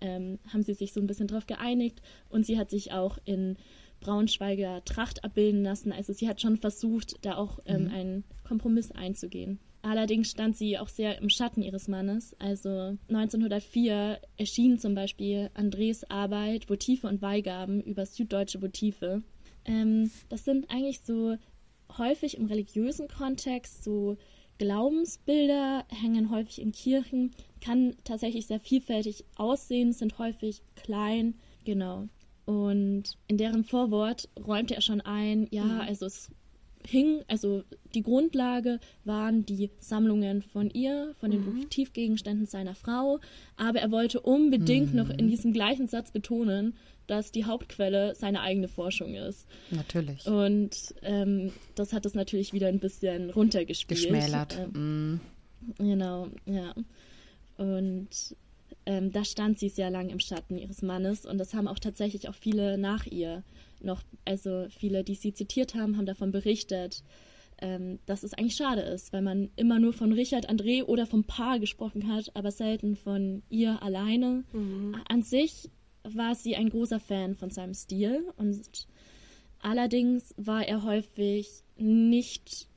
ähm, 0.00 0.38
haben 0.50 0.62
sie 0.62 0.72
sich 0.72 0.94
so 0.94 1.00
ein 1.00 1.06
bisschen 1.06 1.26
drauf 1.26 1.46
geeinigt 1.46 2.00
und 2.30 2.46
sie 2.46 2.58
hat 2.58 2.70
sich 2.70 2.92
auch 2.92 3.18
in 3.26 3.58
Braunschweiger 4.00 4.82
Tracht 4.86 5.22
abbilden 5.22 5.62
lassen. 5.62 5.92
Also 5.92 6.14
sie 6.14 6.28
hat 6.28 6.40
schon 6.40 6.56
versucht, 6.56 7.16
da 7.26 7.36
auch 7.36 7.58
ähm, 7.66 7.84
mhm. 7.84 7.90
einen 7.90 8.24
Kompromiss 8.42 8.90
einzugehen. 8.90 9.58
Allerdings 9.82 10.30
stand 10.30 10.56
sie 10.56 10.78
auch 10.78 10.88
sehr 10.88 11.18
im 11.18 11.28
Schatten 11.28 11.60
ihres 11.60 11.88
Mannes. 11.88 12.34
Also 12.38 12.96
1904 13.08 14.18
erschien 14.38 14.78
zum 14.78 14.94
Beispiel 14.94 15.50
Andres 15.52 16.10
Arbeit 16.10 16.70
Votive 16.70 17.06
und 17.06 17.20
Weihgaben 17.20 17.82
über 17.82 18.06
süddeutsche 18.06 18.62
Votive. 18.62 19.22
Ähm, 19.66 20.10
das 20.30 20.46
sind 20.46 20.70
eigentlich 20.70 21.00
so 21.00 21.36
häufig 21.98 22.36
im 22.36 22.46
religiösen 22.46 23.08
Kontext, 23.08 23.84
so 23.84 24.16
Glaubensbilder 24.58 25.84
hängen 25.88 26.30
häufig 26.30 26.60
in 26.60 26.72
Kirchen, 26.72 27.30
kann 27.60 27.96
tatsächlich 28.04 28.46
sehr 28.46 28.60
vielfältig 28.60 29.24
aussehen, 29.36 29.92
sind 29.92 30.18
häufig 30.18 30.62
klein, 30.76 31.34
genau. 31.64 32.08
Und 32.44 33.16
in 33.26 33.38
deren 33.38 33.64
Vorwort 33.64 34.28
räumte 34.38 34.74
er 34.74 34.80
schon 34.82 35.00
ein, 35.00 35.46
ja, 35.50 35.64
mhm. 35.64 35.80
also 35.80 36.06
es 36.06 36.30
hing, 36.86 37.22
also 37.28 37.62
die 37.94 38.02
Grundlage 38.02 38.80
waren 39.04 39.44
die 39.44 39.70
Sammlungen 39.78 40.42
von 40.42 40.70
ihr, 40.70 41.14
von 41.18 41.30
den 41.30 41.44
mhm. 41.44 41.58
Motivgegenständen 41.58 42.46
seiner 42.46 42.74
Frau, 42.74 43.20
aber 43.56 43.80
er 43.80 43.90
wollte 43.90 44.20
unbedingt 44.20 44.90
mhm. 44.90 44.96
noch 44.96 45.10
in 45.10 45.28
diesem 45.28 45.52
gleichen 45.52 45.88
Satz 45.88 46.10
betonen, 46.10 46.74
dass 47.06 47.32
die 47.32 47.44
Hauptquelle 47.44 48.14
seine 48.14 48.40
eigene 48.40 48.68
Forschung 48.68 49.14
ist. 49.14 49.46
Natürlich. 49.70 50.26
Und 50.26 50.94
ähm, 51.02 51.52
das 51.74 51.92
hat 51.92 52.06
es 52.06 52.14
natürlich 52.14 52.52
wieder 52.52 52.68
ein 52.68 52.78
bisschen 52.78 53.30
runtergespielt. 53.30 54.00
Geschmälert. 54.00 54.58
Ähm, 54.74 55.14
mm. 55.14 55.20
Genau, 55.78 56.28
ja. 56.46 56.72
Und 57.56 58.08
ähm, 58.86 59.10
da 59.10 59.24
stand 59.24 59.58
sie 59.58 59.68
sehr 59.68 59.90
lang 59.90 60.08
im 60.08 60.20
Schatten 60.20 60.56
ihres 60.56 60.82
Mannes 60.82 61.26
und 61.26 61.38
das 61.38 61.52
haben 61.52 61.68
auch 61.68 61.78
tatsächlich 61.78 62.28
auch 62.28 62.34
viele 62.34 62.78
nach 62.78 63.06
ihr 63.06 63.42
noch, 63.82 64.02
also 64.24 64.66
viele, 64.70 65.04
die 65.04 65.14
sie 65.14 65.32
zitiert 65.32 65.74
haben, 65.74 65.96
haben 65.96 66.06
davon 66.06 66.30
berichtet, 66.30 67.02
ähm, 67.60 67.98
dass 68.06 68.22
es 68.22 68.34
eigentlich 68.34 68.56
schade 68.56 68.80
ist, 68.80 69.12
weil 69.12 69.22
man 69.22 69.50
immer 69.56 69.78
nur 69.78 69.92
von 69.92 70.12
Richard 70.12 70.48
André 70.48 70.82
oder 70.84 71.06
vom 71.06 71.24
Paar 71.24 71.58
gesprochen 71.58 72.12
hat, 72.12 72.34
aber 72.34 72.50
selten 72.50 72.96
von 72.96 73.42
ihr 73.50 73.82
alleine. 73.82 74.44
Mhm. 74.52 74.96
An 75.08 75.22
sich 75.22 75.70
war 76.02 76.34
sie 76.34 76.56
ein 76.56 76.70
großer 76.70 77.00
Fan 77.00 77.34
von 77.34 77.50
seinem 77.50 77.74
Stil 77.74 78.24
und 78.36 78.86
allerdings 79.60 80.34
war 80.38 80.66
er 80.66 80.84
häufig 80.84 81.62
nicht 81.76 82.69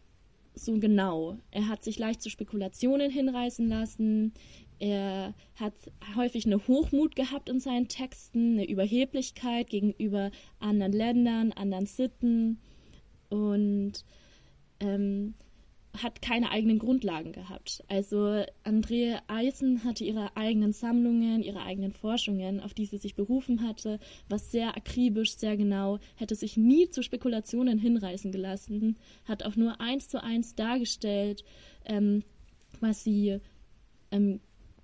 so 0.56 0.80
genau. 0.80 1.38
Er 1.52 1.68
hat 1.68 1.84
sich 1.84 2.00
leicht 2.00 2.22
zu 2.22 2.30
Spekulationen 2.30 3.12
hinreißen 3.12 3.68
lassen. 3.68 4.34
Er 4.80 5.34
hat 5.56 5.74
häufig 6.16 6.46
eine 6.46 6.68
Hochmut 6.68 7.16
gehabt 7.16 7.50
in 7.50 7.60
seinen 7.60 7.88
Texten, 7.88 8.54
eine 8.54 8.68
Überheblichkeit 8.68 9.70
gegenüber 9.70 10.32
anderen 10.60 10.92
Ländern, 10.92 11.52
anderen 11.54 11.86
Sitten 11.86 12.60
und 13.30 13.94
ähm, 14.80 15.34
hat 16.02 16.22
keine 16.22 16.50
eigenen 16.50 16.80
Grundlagen 16.80 17.34
gehabt. 17.34 17.84
Also 17.88 18.44
Andrea 18.64 19.22
Eisen 19.28 19.84
hatte 19.84 20.04
ihre 20.04 20.36
eigenen 20.36 20.74
Sammlungen, 20.74 21.44
ihre 21.44 21.62
eigenen 21.62 21.92
Forschungen, 21.92 22.60
auf 22.60 22.74
die 22.74 22.86
sie 22.86 22.98
sich 22.98 23.16
berufen 23.16 23.62
hatte, 23.68 24.00
was 24.28 24.52
sehr 24.52 24.76
akribisch, 24.76 25.36
sehr 25.36 25.56
genau, 25.56 26.00
hätte 26.16 26.36
sich 26.36 26.58
nie 26.58 26.90
zu 26.90 27.04
Spekulationen 27.04 27.78
hinreißen 27.78 28.32
gelassen, 28.32 28.98
hat 29.26 29.44
auch 29.44 29.56
nur 29.56 29.80
eins 29.82 30.08
zu 30.08 30.22
eins 30.24 30.56
dargestellt, 30.56 31.44
ähm, 31.86 32.24
was 32.80 33.04
sie 33.04 33.40
ähm, 34.10 34.40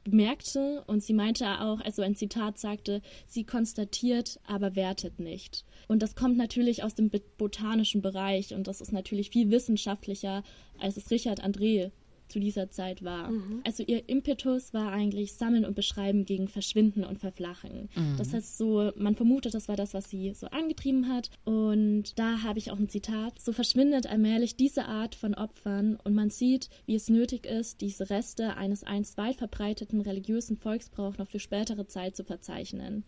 merkte 0.08 0.84
und 0.88 1.04
sie 1.04 1.14
meinte 1.14 1.46
auch, 1.62 1.80
also 1.82 2.02
ein 2.02 2.16
Zitat 2.16 2.58
sagte, 2.58 3.02
sie 3.28 3.44
konstatiert, 3.44 4.40
aber 4.46 4.76
wertet 4.76 5.20
nicht. 5.20 5.66
Und 5.88 6.02
das 6.02 6.16
kommt 6.16 6.38
natürlich 6.38 6.84
aus 6.84 6.96
dem 6.96 7.12
botanischen 7.38 8.02
Bereich 8.02 8.54
und 8.54 8.68
das 8.68 8.82
ist 8.82 8.92
natürlich 8.92 9.30
viel 9.30 9.52
wissenschaftlicher, 9.52 10.44
als 10.80 10.98
es 10.98 11.12
Richard 11.12 11.44
André 11.44 11.92
zu 12.30 12.40
dieser 12.40 12.70
Zeit 12.70 13.04
war. 13.04 13.32
Mhm. 13.32 13.62
Also 13.66 13.84
ihr 13.84 14.08
Impetus 14.08 14.74
war 14.74 14.92
eigentlich 14.92 15.34
Sammeln 15.34 15.66
und 15.66 15.76
Beschreiben 15.76 16.26
gegen 16.26 16.48
Verschwinden 16.48 17.04
und 17.04 17.20
Verflachen. 17.20 17.90
Mhm. 17.96 18.16
Das 18.18 18.34
heißt 18.34 18.58
so, 18.58 18.92
man 18.96 19.16
vermutet, 19.16 19.54
das 19.54 19.68
war 19.68 19.76
das, 19.76 19.94
was 19.94 20.10
sie 20.10 20.34
so 20.34 20.48
angetrieben 20.48 21.08
hat. 21.08 21.30
Und 21.44 22.18
da 22.18 22.44
habe 22.44 22.60
ich 22.60 22.72
auch 22.72 22.80
ein 22.80 22.90
Zitat. 22.90 23.40
So 23.40 23.52
verschwindet 23.52 24.08
allmählich 24.08 24.56
diese 24.56 24.86
Art 24.86 25.16
von 25.16 25.34
Opfern 25.36 25.98
und 26.04 26.14
man 26.14 26.30
sieht, 26.30 26.70
wie 26.86 26.96
es 26.96 27.10
nötig 27.10 27.46
ist, 27.46 27.82
diese 27.82 28.10
Reste 28.10 28.58
eines 28.58 28.84
einst 28.84 29.18
weit 29.18 29.38
verbreiteten 29.38 30.02
religiösen 30.02 30.58
Volksbrauchs 30.58 31.18
noch 31.18 31.28
für 31.28 31.40
spätere 31.40 31.88
Zeit 31.88 32.16
zu 32.16 32.24
verzeichnen. 32.24 33.04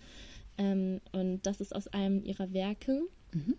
Ähm, 0.57 1.01
und 1.11 1.45
das 1.45 1.61
ist 1.61 1.75
aus 1.75 1.87
einem 1.87 2.23
ihrer 2.23 2.53
Werke. 2.53 3.01
Mhm. 3.33 3.55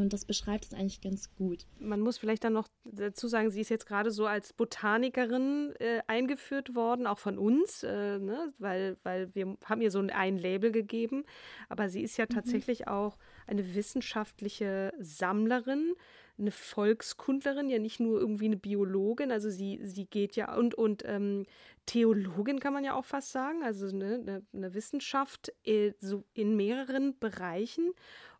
Und 0.00 0.12
das 0.12 0.24
beschreibt 0.24 0.66
es 0.66 0.74
eigentlich 0.74 1.00
ganz 1.00 1.34
gut. 1.34 1.66
Man 1.78 2.00
muss 2.00 2.18
vielleicht 2.18 2.44
dann 2.44 2.52
noch 2.52 2.68
dazu 2.84 3.28
sagen, 3.28 3.50
sie 3.50 3.60
ist 3.60 3.68
jetzt 3.68 3.86
gerade 3.86 4.10
so 4.10 4.26
als 4.26 4.52
Botanikerin 4.52 5.74
äh, 5.78 6.00
eingeführt 6.06 6.74
worden, 6.74 7.06
auch 7.06 7.18
von 7.18 7.38
uns, 7.38 7.82
äh, 7.82 8.18
ne? 8.18 8.52
weil, 8.58 8.96
weil 9.02 9.34
wir 9.34 9.56
haben 9.64 9.80
ihr 9.80 9.90
so 9.90 10.00
ein 10.00 10.38
Label 10.38 10.72
gegeben. 10.72 11.24
Aber 11.68 11.88
sie 11.88 12.02
ist 12.02 12.16
ja 12.16 12.26
mhm. 12.28 12.34
tatsächlich 12.34 12.80
mhm. 12.80 12.88
auch 12.88 13.18
eine 13.46 13.74
wissenschaftliche 13.74 14.92
Sammlerin, 14.98 15.94
eine 16.38 16.52
Volkskundlerin, 16.52 17.68
ja 17.68 17.78
nicht 17.78 17.98
nur 17.98 18.20
irgendwie 18.20 18.46
eine 18.46 18.56
Biologin. 18.56 19.32
Also 19.32 19.50
sie, 19.50 19.80
sie 19.82 20.06
geht 20.06 20.36
ja 20.36 20.54
und, 20.54 20.74
und 20.74 21.02
ähm, 21.04 21.46
Theologin 21.86 22.60
kann 22.60 22.74
man 22.74 22.84
ja 22.84 22.94
auch 22.94 23.04
fast 23.04 23.32
sagen, 23.32 23.62
also 23.62 23.88
eine, 23.88 24.14
eine, 24.14 24.42
eine 24.52 24.74
Wissenschaft 24.74 25.52
äh, 25.64 25.92
so 26.00 26.24
in 26.34 26.54
mehreren 26.56 27.18
Bereichen. 27.18 27.92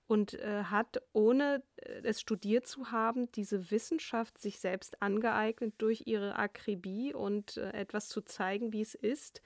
Und 0.08 0.34
äh, 0.34 0.64
hat, 0.64 1.02
ohne 1.12 1.62
äh, 1.76 2.00
es 2.02 2.20
studiert 2.20 2.66
zu 2.66 2.90
haben, 2.90 3.30
diese 3.32 3.70
Wissenschaft 3.70 4.38
sich 4.38 4.58
selbst 4.58 5.00
angeeignet 5.02 5.74
durch 5.78 6.04
ihre 6.06 6.36
Akribie 6.36 7.14
und 7.14 7.58
äh, 7.58 7.70
etwas 7.72 8.08
zu 8.08 8.22
zeigen, 8.22 8.72
wie 8.72 8.80
es 8.80 8.94
ist. 8.94 9.42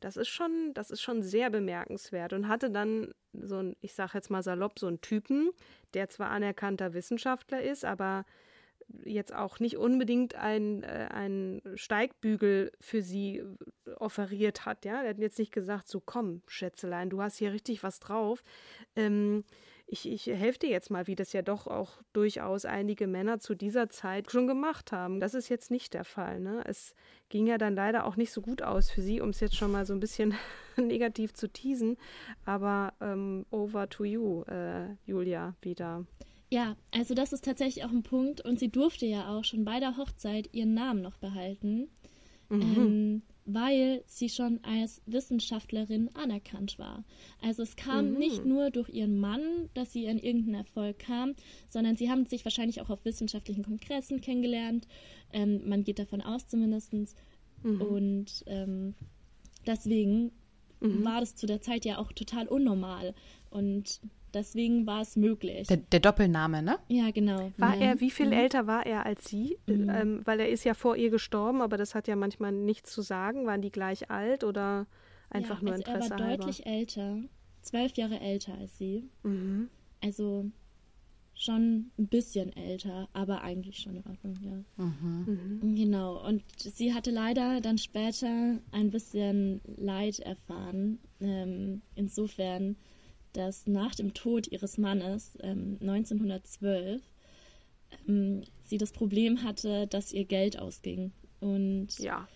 Das 0.00 0.16
ist 0.16 0.28
schon, 0.28 0.72
das 0.74 0.90
ist 0.90 1.02
schon 1.02 1.22
sehr 1.22 1.50
bemerkenswert 1.50 2.32
und 2.32 2.48
hatte 2.48 2.70
dann 2.70 3.12
so 3.32 3.56
ein, 3.56 3.76
ich 3.80 3.94
sage 3.94 4.12
jetzt 4.14 4.30
mal 4.30 4.42
salopp, 4.42 4.78
so 4.78 4.86
einen 4.86 5.00
Typen, 5.00 5.50
der 5.94 6.08
zwar 6.08 6.30
anerkannter 6.30 6.94
Wissenschaftler 6.94 7.62
ist, 7.62 7.84
aber 7.84 8.24
jetzt 9.04 9.34
auch 9.34 9.58
nicht 9.58 9.76
unbedingt 9.76 10.36
ein, 10.36 10.84
äh, 10.84 11.08
ein 11.10 11.62
Steigbügel 11.74 12.70
für 12.80 13.02
sie 13.02 13.38
äh, 13.38 13.90
offeriert 13.96 14.66
hat. 14.66 14.84
Ja? 14.84 15.02
Er 15.02 15.10
hat 15.10 15.18
jetzt 15.18 15.38
nicht 15.40 15.52
gesagt, 15.52 15.88
so 15.88 16.00
komm, 16.00 16.42
Schätzelein, 16.46 17.10
du 17.10 17.20
hast 17.20 17.38
hier 17.38 17.52
richtig 17.52 17.82
was 17.82 17.98
drauf. 17.98 18.44
Ähm, 18.94 19.44
ich, 19.88 20.10
ich 20.10 20.26
helfe 20.26 20.58
dir 20.60 20.70
jetzt 20.70 20.90
mal, 20.90 21.06
wie 21.06 21.14
das 21.14 21.32
ja 21.32 21.42
doch 21.42 21.66
auch 21.68 22.02
durchaus 22.12 22.64
einige 22.64 23.06
Männer 23.06 23.38
zu 23.38 23.54
dieser 23.54 23.88
Zeit 23.88 24.30
schon 24.32 24.46
gemacht 24.46 24.90
haben. 24.90 25.20
Das 25.20 25.34
ist 25.34 25.48
jetzt 25.48 25.70
nicht 25.70 25.94
der 25.94 26.04
Fall. 26.04 26.40
Ne? 26.40 26.62
Es 26.66 26.94
ging 27.28 27.46
ja 27.46 27.56
dann 27.56 27.76
leider 27.76 28.04
auch 28.04 28.16
nicht 28.16 28.32
so 28.32 28.42
gut 28.42 28.62
aus 28.62 28.90
für 28.90 29.00
sie, 29.00 29.20
um 29.20 29.28
es 29.28 29.40
jetzt 29.40 29.54
schon 29.54 29.70
mal 29.70 29.86
so 29.86 29.92
ein 29.92 30.00
bisschen 30.00 30.34
negativ 30.76 31.34
zu 31.34 31.48
teasen. 31.48 31.96
Aber 32.44 32.94
ähm, 33.00 33.46
over 33.50 33.88
to 33.88 34.04
you, 34.04 34.42
äh, 34.42 34.88
Julia, 35.04 35.54
wieder. 35.62 36.04
Ja, 36.50 36.76
also 36.92 37.14
das 37.14 37.32
ist 37.32 37.44
tatsächlich 37.44 37.84
auch 37.84 37.90
ein 37.90 38.02
Punkt. 38.02 38.40
Und 38.40 38.58
sie 38.58 38.70
durfte 38.70 39.06
ja 39.06 39.28
auch 39.28 39.44
schon 39.44 39.64
bei 39.64 39.78
der 39.78 39.96
Hochzeit 39.96 40.52
ihren 40.52 40.74
Namen 40.74 41.00
noch 41.00 41.18
behalten, 41.18 41.88
mhm. 42.48 42.60
ähm, 42.60 43.22
weil 43.46 44.02
sie 44.06 44.28
schon 44.28 44.60
als 44.64 45.00
Wissenschaftlerin 45.06 46.10
anerkannt 46.14 46.78
war. 46.78 47.04
Also 47.40 47.62
es 47.62 47.76
kam 47.76 48.10
mhm. 48.10 48.18
nicht 48.18 48.44
nur 48.44 48.70
durch 48.70 48.88
ihren 48.88 49.18
Mann, 49.18 49.70
dass 49.74 49.92
sie 49.92 50.04
in 50.04 50.18
irgendeinen 50.18 50.56
Erfolg 50.56 50.98
kam, 50.98 51.34
sondern 51.68 51.96
sie 51.96 52.10
haben 52.10 52.26
sich 52.26 52.44
wahrscheinlich 52.44 52.80
auch 52.80 52.90
auf 52.90 53.04
wissenschaftlichen 53.04 53.64
Kongressen 53.64 54.20
kennengelernt. 54.20 54.88
Ähm, 55.32 55.68
man 55.68 55.84
geht 55.84 56.00
davon 56.00 56.20
aus 56.20 56.48
zumindest. 56.48 56.92
Mhm. 57.62 57.80
Und 57.80 58.44
ähm, 58.46 58.94
deswegen 59.64 60.32
mhm. 60.80 61.04
war 61.04 61.20
das 61.20 61.36
zu 61.36 61.46
der 61.46 61.60
Zeit 61.60 61.84
ja 61.84 61.98
auch 61.98 62.12
total 62.12 62.48
unnormal. 62.48 63.14
Und 63.50 64.00
Deswegen 64.36 64.86
war 64.86 65.00
es 65.00 65.16
möglich. 65.16 65.66
Der, 65.66 65.78
der, 65.78 66.00
Doppelname, 66.00 66.62
ne? 66.62 66.78
Ja, 66.88 67.10
genau. 67.10 67.52
War 67.56 67.74
mhm. 67.76 67.82
er, 67.82 68.00
wie 68.00 68.10
viel 68.10 68.26
mhm. 68.26 68.32
älter 68.32 68.66
war 68.66 68.84
er 68.84 69.06
als 69.06 69.26
sie? 69.26 69.56
Mhm. 69.66 69.88
Ähm, 69.88 70.20
weil 70.24 70.40
er 70.40 70.50
ist 70.50 70.64
ja 70.64 70.74
vor 70.74 70.94
ihr 70.96 71.08
gestorben, 71.08 71.62
aber 71.62 71.78
das 71.78 71.94
hat 71.94 72.06
ja 72.06 72.16
manchmal 72.16 72.52
nichts 72.52 72.92
zu 72.92 73.00
sagen. 73.00 73.46
Waren 73.46 73.62
die 73.62 73.70
gleich 73.70 74.10
alt 74.10 74.44
oder 74.44 74.86
einfach 75.30 75.62
ja, 75.62 75.64
nur 75.64 75.72
also 75.72 75.84
Interesse 75.84 76.12
Er 76.12 76.18
war 76.18 76.26
halber? 76.26 76.44
deutlich 76.44 76.66
älter, 76.66 77.18
zwölf 77.62 77.96
Jahre 77.96 78.20
älter 78.20 78.58
als 78.58 78.76
sie. 78.76 79.08
Mhm. 79.22 79.70
Also 80.02 80.50
schon 81.32 81.90
ein 81.98 82.06
bisschen 82.06 82.54
älter, 82.54 83.08
aber 83.14 83.40
eigentlich 83.40 83.78
schon 83.78 83.96
in 83.96 84.04
Ordnung, 84.06 84.36
ja. 84.42 84.84
Mhm. 84.84 85.60
Mhm. 85.62 85.76
Genau. 85.76 86.26
Und 86.26 86.42
sie 86.58 86.92
hatte 86.92 87.10
leider 87.10 87.62
dann 87.62 87.78
später 87.78 88.58
ein 88.70 88.90
bisschen 88.90 89.62
Leid 89.78 90.18
erfahren. 90.18 90.98
Ähm, 91.20 91.80
insofern 91.94 92.76
dass 93.36 93.66
nach 93.66 93.94
dem 93.94 94.14
Tod 94.14 94.48
ihres 94.48 94.78
Mannes 94.78 95.36
ähm, 95.42 95.76
1912 95.80 97.02
ähm, 98.08 98.42
sie 98.62 98.78
das 98.78 98.92
Problem 98.92 99.42
hatte, 99.42 99.86
dass 99.86 100.12
ihr 100.12 100.24
Geld 100.24 100.58
ausging. 100.58 101.12
Und 101.40 101.98
ja. 101.98 102.26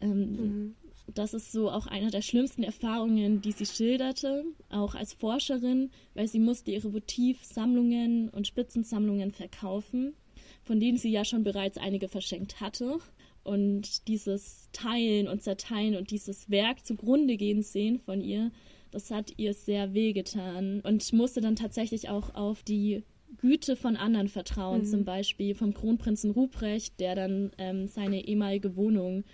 Ähm, 0.00 0.20
mhm. 0.20 0.74
das 1.08 1.34
ist 1.34 1.52
so 1.52 1.70
auch 1.70 1.86
eine 1.86 2.10
der 2.10 2.22
schlimmsten 2.22 2.62
Erfahrungen, 2.62 3.42
die 3.42 3.52
sie 3.52 3.66
schilderte, 3.66 4.44
auch 4.70 4.94
als 4.94 5.12
Forscherin, 5.12 5.90
weil 6.14 6.26
sie 6.26 6.38
musste 6.38 6.70
ihre 6.70 6.92
Votivsammlungen 6.92 8.30
und 8.30 8.46
Spitzensammlungen 8.46 9.32
verkaufen, 9.32 10.14
von 10.62 10.80
denen 10.80 10.96
sie 10.96 11.10
ja 11.10 11.24
schon 11.24 11.44
bereits 11.44 11.76
einige 11.76 12.08
verschenkt 12.08 12.60
hatte. 12.60 12.98
Und 13.42 14.06
dieses 14.08 14.68
Teilen 14.72 15.28
und 15.28 15.42
Zerteilen 15.42 15.96
und 15.96 16.10
dieses 16.10 16.50
Werk 16.50 16.84
zugrunde 16.84 17.36
gehen 17.36 17.62
sehen 17.62 17.98
von 17.98 18.20
ihr, 18.20 18.50
das 18.90 19.10
hat 19.10 19.32
ihr 19.36 19.54
sehr 19.54 19.94
wehgetan 19.94 20.80
und 20.80 21.12
musste 21.12 21.40
dann 21.40 21.56
tatsächlich 21.56 22.08
auch 22.08 22.34
auf 22.34 22.62
die 22.62 23.02
Güte 23.38 23.76
von 23.76 23.96
anderen 23.96 24.28
vertrauen, 24.28 24.80
mhm. 24.80 24.86
zum 24.86 25.04
Beispiel 25.04 25.54
vom 25.54 25.72
Kronprinzen 25.74 26.32
Ruprecht, 26.32 26.98
der 27.00 27.14
dann 27.14 27.52
ähm, 27.58 27.86
seine 27.86 28.26
ehemalige 28.26 28.76
Wohnung 28.76 29.24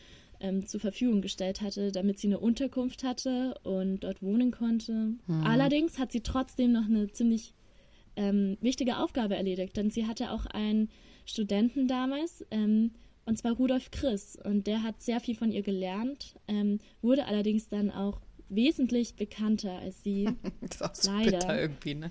ähm, 0.41 0.67
zur 0.67 0.81
Verfügung 0.81 1.23
gestellt 1.23 1.61
hatte, 1.61 1.93
damit 1.93 2.19
sie 2.19 2.29
eine 2.29 2.39
Unterkunft 2.39 3.05
hatte 3.05 3.55
und 3.63 4.01
dort 4.01 4.23
wohnen 4.23 4.51
konnte. 4.51 5.15
Mhm. 5.27 5.45
Allerdings 5.45 5.99
hat 5.99 6.13
sie 6.13 6.21
trotzdem 6.21 6.73
noch 6.73 6.85
eine 6.87 7.11
ziemlich 7.11 7.55
ähm, 8.17 8.57
wichtige 8.61 8.99
Aufgabe 8.99 9.37
erledigt, 9.37 9.77
denn 9.77 9.91
sie 9.91 10.07
hatte 10.07 10.31
auch 10.31 10.47
einen 10.47 10.91
Studenten 11.25 11.89
damals, 11.89 12.45
ähm, 12.51 12.93
und 13.25 13.39
zwar 13.39 13.53
Rudolf 13.53 13.91
Chris, 13.91 14.39
und 14.45 14.67
der 14.67 14.83
hat 14.83 15.03
sehr 15.03 15.21
viel 15.21 15.35
von 15.35 15.51
ihr 15.51 15.63
gelernt, 15.63 16.37
ähm, 16.47 16.79
wurde 17.03 17.27
allerdings 17.27 17.69
dann 17.69 17.91
auch 17.91 18.21
wesentlich 18.49 19.17
bekannter 19.17 19.79
als 19.79 20.03
sie. 20.03 20.29
das 20.61 20.77
ist 20.77 20.83
auch 20.83 20.95
so 20.95 21.11
Leider. 21.11 21.39
bitter 21.39 21.61
irgendwie, 21.61 21.95
ne? 21.95 22.11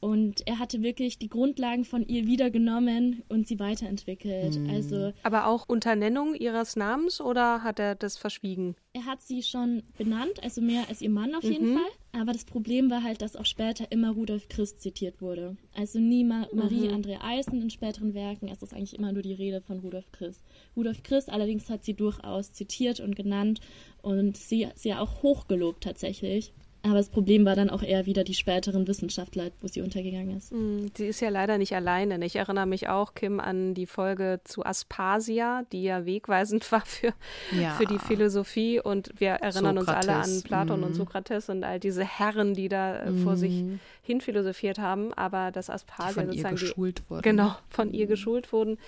Und 0.00 0.46
er 0.46 0.58
hatte 0.58 0.82
wirklich 0.82 1.18
die 1.18 1.28
Grundlagen 1.28 1.84
von 1.84 2.06
ihr 2.06 2.26
wiedergenommen 2.26 3.22
und 3.28 3.46
sie 3.48 3.58
weiterentwickelt. 3.58 4.56
Hm. 4.56 4.70
Also, 4.70 5.12
Aber 5.22 5.46
auch 5.46 5.68
unter 5.68 5.96
Nennung 5.96 6.34
ihres 6.34 6.76
Namens 6.76 7.20
oder 7.20 7.62
hat 7.62 7.78
er 7.78 7.94
das 7.94 8.18
verschwiegen? 8.18 8.76
Er 8.92 9.04
hat 9.04 9.22
sie 9.22 9.42
schon 9.42 9.82
benannt, 9.98 10.42
also 10.42 10.60
mehr 10.60 10.88
als 10.88 11.02
ihr 11.02 11.10
Mann 11.10 11.34
auf 11.34 11.44
jeden 11.44 11.72
mhm. 11.72 11.74
Fall. 11.74 12.20
Aber 12.20 12.32
das 12.32 12.46
Problem 12.46 12.90
war 12.90 13.02
halt, 13.02 13.20
dass 13.20 13.36
auch 13.36 13.44
später 13.44 13.92
immer 13.92 14.10
Rudolf 14.10 14.48
Christ 14.48 14.80
zitiert 14.80 15.20
wurde. 15.20 15.56
Also 15.74 15.98
nie 15.98 16.24
Ma 16.24 16.46
Marie 16.54 16.88
mhm. 16.88 16.94
André 16.94 17.20
Eisen 17.20 17.60
in 17.60 17.68
späteren 17.68 18.14
Werken. 18.14 18.48
Es 18.48 18.62
ist 18.62 18.72
eigentlich 18.72 18.96
immer 18.98 19.12
nur 19.12 19.22
die 19.22 19.34
Rede 19.34 19.60
von 19.60 19.80
Rudolf 19.80 20.10
Christ. 20.12 20.42
Rudolf 20.74 21.02
Christ 21.02 21.28
allerdings 21.28 21.68
hat 21.68 21.84
sie 21.84 21.92
durchaus 21.92 22.52
zitiert 22.52 23.00
und 23.00 23.16
genannt 23.16 23.60
und 24.00 24.36
sie, 24.38 24.68
sie 24.76 24.94
auch 24.94 25.22
hochgelobt 25.22 25.84
tatsächlich. 25.84 26.54
Aber 26.86 26.98
das 26.98 27.08
Problem 27.08 27.44
war 27.44 27.56
dann 27.56 27.68
auch 27.68 27.82
eher 27.82 28.06
wieder 28.06 28.22
die 28.22 28.34
späteren 28.34 28.86
Wissenschaftler, 28.86 29.50
wo 29.60 29.66
sie 29.66 29.82
untergegangen 29.82 30.36
ist. 30.36 30.52
Hm, 30.52 30.90
sie 30.96 31.06
ist 31.06 31.20
ja 31.20 31.30
leider 31.30 31.58
nicht 31.58 31.74
alleine. 31.74 32.24
Ich 32.24 32.36
erinnere 32.36 32.66
mich 32.66 32.88
auch, 32.88 33.14
Kim, 33.14 33.40
an 33.40 33.74
die 33.74 33.86
Folge 33.86 34.40
zu 34.44 34.64
Aspasia, 34.64 35.64
die 35.72 35.82
ja 35.82 36.06
wegweisend 36.06 36.70
war 36.72 36.84
für, 36.86 37.12
ja. 37.60 37.72
für 37.74 37.86
die 37.86 37.98
Philosophie. 37.98 38.80
Und 38.80 39.12
wir 39.18 39.30
erinnern 39.30 39.78
Sokrates. 39.78 40.06
uns 40.06 40.08
alle 40.08 40.22
an 40.22 40.42
Platon 40.42 40.80
mm. 40.80 40.84
und 40.84 40.90
mhm. 40.90 40.94
Sokrates 40.94 41.48
und 41.48 41.64
all 41.64 41.80
diese 41.80 42.04
Herren, 42.04 42.54
die 42.54 42.68
da 42.68 43.10
mm. 43.10 43.22
vor 43.24 43.36
sich 43.36 43.64
mhm. 44.06 44.12
hin 44.12 44.20
philosophiert 44.20 44.78
haben. 44.78 45.12
Aber 45.14 45.50
das 45.50 45.70
Aspasia 45.70 46.08
die 46.08 46.14
von 46.14 46.26
sozusagen. 46.26 46.54
Ihr 46.56 46.60
geschult 46.60 46.98
die, 46.98 47.10
wurden. 47.10 47.22
Genau, 47.22 47.56
von 47.68 47.92
ihr 47.92 48.06
mhm. 48.06 48.10
geschult 48.10 48.52
wurden. 48.52 48.78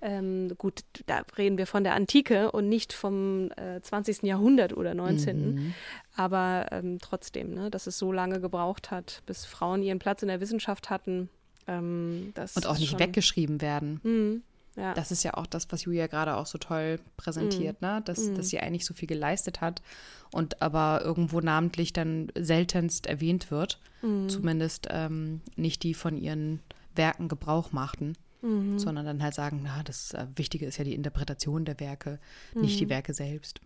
Ähm, 0.00 0.52
gut, 0.58 0.84
da 1.06 1.22
reden 1.36 1.58
wir 1.58 1.66
von 1.66 1.82
der 1.82 1.94
Antike 1.94 2.52
und 2.52 2.68
nicht 2.68 2.92
vom 2.92 3.50
äh, 3.56 3.80
20. 3.80 4.22
Jahrhundert 4.22 4.76
oder 4.76 4.94
19. 4.94 5.54
Mhm. 5.54 5.74
Aber 6.14 6.66
ähm, 6.70 6.98
trotzdem, 7.00 7.54
ne, 7.54 7.70
dass 7.70 7.86
es 7.86 7.98
so 7.98 8.12
lange 8.12 8.40
gebraucht 8.40 8.90
hat, 8.90 9.22
bis 9.26 9.44
Frauen 9.44 9.82
ihren 9.82 9.98
Platz 9.98 10.22
in 10.22 10.28
der 10.28 10.40
Wissenschaft 10.40 10.90
hatten. 10.90 11.28
Ähm, 11.66 12.32
und 12.54 12.66
auch 12.66 12.78
nicht 12.78 12.98
weggeschrieben 12.98 13.60
werden. 13.60 14.00
Mhm. 14.02 14.42
Ja. 14.78 14.94
Das 14.94 15.10
ist 15.10 15.24
ja 15.24 15.34
auch 15.34 15.46
das, 15.46 15.70
was 15.70 15.84
Julia 15.84 16.06
gerade 16.06 16.36
auch 16.36 16.46
so 16.46 16.56
toll 16.56 17.00
präsentiert, 17.16 17.82
mm. 17.82 17.84
ne? 17.84 18.02
Dass, 18.04 18.20
mm. 18.20 18.36
dass 18.36 18.48
sie 18.48 18.60
eigentlich 18.60 18.84
so 18.84 18.94
viel 18.94 19.08
geleistet 19.08 19.60
hat 19.60 19.82
und 20.30 20.62
aber 20.62 21.02
irgendwo 21.04 21.40
namentlich 21.40 21.92
dann 21.92 22.30
seltenst 22.38 23.06
erwähnt 23.06 23.50
wird. 23.50 23.80
Mm. 24.02 24.28
Zumindest 24.28 24.86
ähm, 24.90 25.40
nicht 25.56 25.82
die 25.82 25.94
von 25.94 26.16
ihren 26.16 26.60
Werken 26.94 27.28
Gebrauch 27.28 27.72
machten 27.72 28.14
mhm. 28.42 28.78
sondern 28.78 29.06
dann 29.06 29.22
halt 29.22 29.34
sagen, 29.34 29.60
na, 29.62 29.82
das 29.82 30.14
äh, 30.14 30.26
Wichtige 30.36 30.66
ist 30.66 30.78
ja 30.78 30.84
die 30.84 30.94
Interpretation 30.94 31.64
der 31.64 31.80
Werke, 31.80 32.18
mhm. 32.54 32.62
nicht 32.62 32.80
die 32.80 32.86
mhm. 32.86 32.90
Werke 32.90 33.14
selbst. 33.14 33.60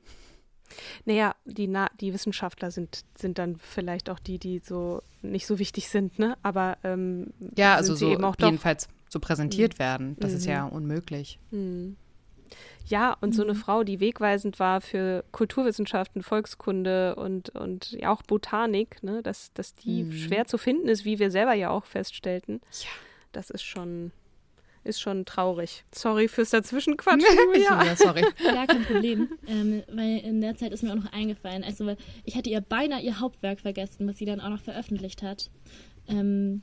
Naja, 1.05 1.35
die, 1.45 1.67
Na 1.67 1.91
die 2.01 2.15
Wissenschaftler 2.15 2.71
sind, 2.71 3.05
sind 3.15 3.39
dann 3.39 3.57
vielleicht 3.57 4.09
auch 4.09 4.19
die, 4.19 4.39
die 4.39 4.61
so 4.61 5.03
nicht 5.21 5.47
so 5.47 5.59
wichtig 5.59 5.91
sind, 5.91 6.19
ne? 6.19 6.39
Aber 6.43 6.79
ähm, 6.83 7.35
ja, 7.57 7.75
also 7.75 7.95
so 7.95 8.11
eben 8.11 8.25
auch 8.25 8.37
jedenfalls 8.41 8.89
so 9.13 9.21
präsentiert 9.21 9.75
mhm. 9.75 9.79
werden. 9.79 10.17
Das 10.19 10.33
ist 10.33 10.47
ja 10.47 10.67
mhm. 10.67 10.73
unmöglich. 10.73 11.39
Mhm. 11.51 11.97
Ja, 12.87 13.17
und 13.21 13.35
so 13.35 13.43
eine 13.43 13.55
Frau, 13.55 13.85
die 13.85 14.01
wegweisend 14.01 14.59
war 14.59 14.81
für 14.81 15.25
Kulturwissenschaften, 15.31 16.23
Volkskunde 16.23 17.15
und, 17.15 17.51
und 17.51 17.93
ja 17.93 18.11
auch 18.13 18.23
Botanik, 18.23 19.03
ne, 19.03 19.23
dass, 19.23 19.53
dass 19.55 19.75
die 19.75 20.13
schwer 20.13 20.47
zu 20.47 20.59
finden 20.59 20.89
ist, 20.89 21.05
wie 21.05 21.19
wir 21.19 21.31
selber 21.31 21.55
ja 21.55 21.71
auch 21.71 21.85
feststellten. 21.85 22.61
Ja. 22.73 22.89
Das 23.31 23.51
ist 23.51 23.63
schon, 23.63 24.11
ist 24.85 25.01
schon 25.01 25.25
traurig. 25.25 25.85
Sorry 25.95 26.29
fürs 26.29 26.51
Dazwischenquatschen, 26.51 27.37
Julia. 27.55 27.85
ja, 27.85 27.97
sorry. 27.97 28.25
Gar 28.43 28.67
kein 28.67 28.85
Problem. 28.85 29.29
Ähm, 29.47 29.83
weil 29.91 30.19
in 30.19 30.41
der 30.41 30.57
Zeit 30.57 30.73
ist 30.73 30.83
mir 30.83 30.91
auch 30.91 30.97
noch 30.97 31.13
eingefallen. 31.13 31.65
Also 31.65 31.95
ich 32.25 32.37
hatte 32.37 32.51
ihr 32.51 32.61
beinahe 32.61 33.01
ihr 33.01 33.21
Hauptwerk 33.21 33.61
vergessen, 33.61 34.09
was 34.09 34.19
sie 34.19 34.27
dann 34.27 34.41
auch 34.41 34.51
noch 34.51 34.61
veröffentlicht 34.61 35.23
hat. 35.23 35.51
Ähm, 36.09 36.63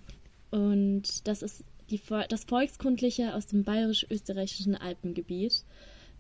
und 0.52 1.28
das 1.28 1.42
ist 1.42 1.64
die, 1.90 2.02
das 2.30 2.44
Volkskundliche 2.46 3.36
aus 3.36 3.48
dem 3.48 3.64
bayerisch-österreichischen 3.64 4.76
Alpengebiet. 4.76 5.66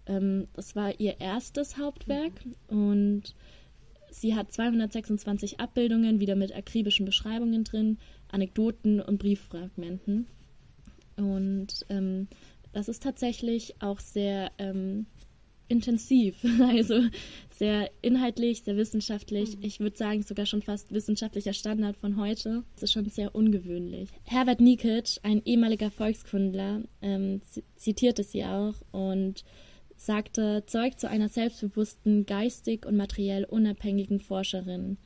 Ähm, 0.05 0.47
das 0.53 0.75
war 0.75 0.99
ihr 0.99 1.19
erstes 1.19 1.77
Hauptwerk 1.77 2.33
und 2.67 3.35
sie 4.11 4.35
hat 4.35 4.51
226 4.51 5.59
Abbildungen, 5.59 6.19
wieder 6.19 6.35
mit 6.35 6.55
akribischen 6.55 7.05
Beschreibungen 7.05 7.63
drin, 7.63 7.97
Anekdoten 8.31 9.01
und 9.01 9.19
Brieffragmenten. 9.19 10.27
Und 11.15 11.85
ähm, 11.89 12.27
das 12.71 12.87
ist 12.87 13.03
tatsächlich 13.03 13.75
auch 13.81 13.99
sehr 13.99 14.51
ähm, 14.57 15.05
intensiv, 15.69 16.43
also 16.61 17.03
sehr 17.51 17.89
inhaltlich, 18.01 18.63
sehr 18.63 18.75
wissenschaftlich. 18.75 19.57
Mhm. 19.57 19.63
Ich 19.63 19.79
würde 19.79 19.97
sagen, 19.97 20.23
sogar 20.23 20.45
schon 20.45 20.61
fast 20.61 20.93
wissenschaftlicher 20.93 21.53
Standard 21.53 21.95
von 21.97 22.17
heute. 22.17 22.63
Das 22.73 22.83
ist 22.83 22.93
schon 22.93 23.05
sehr 23.09 23.33
ungewöhnlich. 23.35 24.09
Herbert 24.23 24.59
Nikic, 24.59 25.19
ein 25.23 25.41
ehemaliger 25.45 25.91
Volkskundler, 25.91 26.83
ähm, 27.01 27.41
zitierte 27.75 28.23
sie 28.23 28.43
auch 28.43 28.75
und 28.91 29.43
sagte, 29.95 30.63
zeugt 30.65 30.99
zu 30.99 31.09
einer 31.09 31.29
selbstbewussten, 31.29 32.25
geistig 32.25 32.85
und 32.85 32.95
materiell 32.95 33.43
unabhängigen 33.43 34.19
Forscherin. 34.19 34.97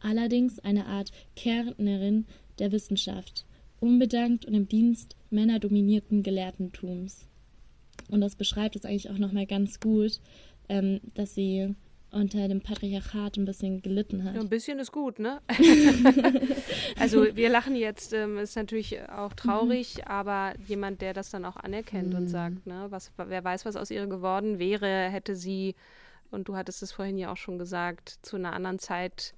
Allerdings 0.00 0.58
eine 0.58 0.86
Art 0.86 1.10
Kärntnerin 1.36 2.26
der 2.58 2.72
Wissenschaft, 2.72 3.46
unbedankt 3.80 4.44
und 4.44 4.54
im 4.54 4.68
Dienst 4.68 5.16
männerdominierten 5.30 6.22
Gelehrtentums. 6.22 7.28
Und 8.12 8.20
das 8.20 8.36
beschreibt 8.36 8.76
es 8.76 8.84
eigentlich 8.84 9.08
auch 9.08 9.16
nochmal 9.16 9.46
ganz 9.46 9.80
gut, 9.80 10.20
ähm, 10.68 11.00
dass 11.14 11.34
sie 11.34 11.74
unter 12.10 12.46
dem 12.46 12.60
Patriarchat 12.60 13.38
ein 13.38 13.46
bisschen 13.46 13.80
gelitten 13.80 14.22
hat. 14.22 14.34
Ja, 14.34 14.42
ein 14.42 14.50
bisschen 14.50 14.78
ist 14.78 14.92
gut, 14.92 15.18
ne? 15.18 15.40
also 16.98 17.34
wir 17.34 17.48
lachen 17.48 17.74
jetzt, 17.74 18.12
ähm, 18.12 18.36
ist 18.36 18.54
natürlich 18.54 19.00
auch 19.08 19.32
traurig, 19.32 19.96
mhm. 19.96 20.02
aber 20.04 20.52
jemand, 20.68 21.00
der 21.00 21.14
das 21.14 21.30
dann 21.30 21.46
auch 21.46 21.56
anerkennt 21.56 22.10
mhm. 22.10 22.16
und 22.16 22.28
sagt, 22.28 22.66
ne, 22.66 22.86
was, 22.90 23.12
wer 23.16 23.42
weiß, 23.42 23.64
was 23.64 23.76
aus 23.76 23.90
ihr 23.90 24.06
geworden 24.06 24.58
wäre, 24.58 25.08
hätte 25.08 25.34
sie, 25.34 25.74
und 26.30 26.48
du 26.48 26.54
hattest 26.54 26.82
es 26.82 26.92
vorhin 26.92 27.16
ja 27.16 27.32
auch 27.32 27.38
schon 27.38 27.56
gesagt, 27.56 28.18
zu 28.20 28.36
einer 28.36 28.52
anderen 28.52 28.78
Zeit 28.78 29.32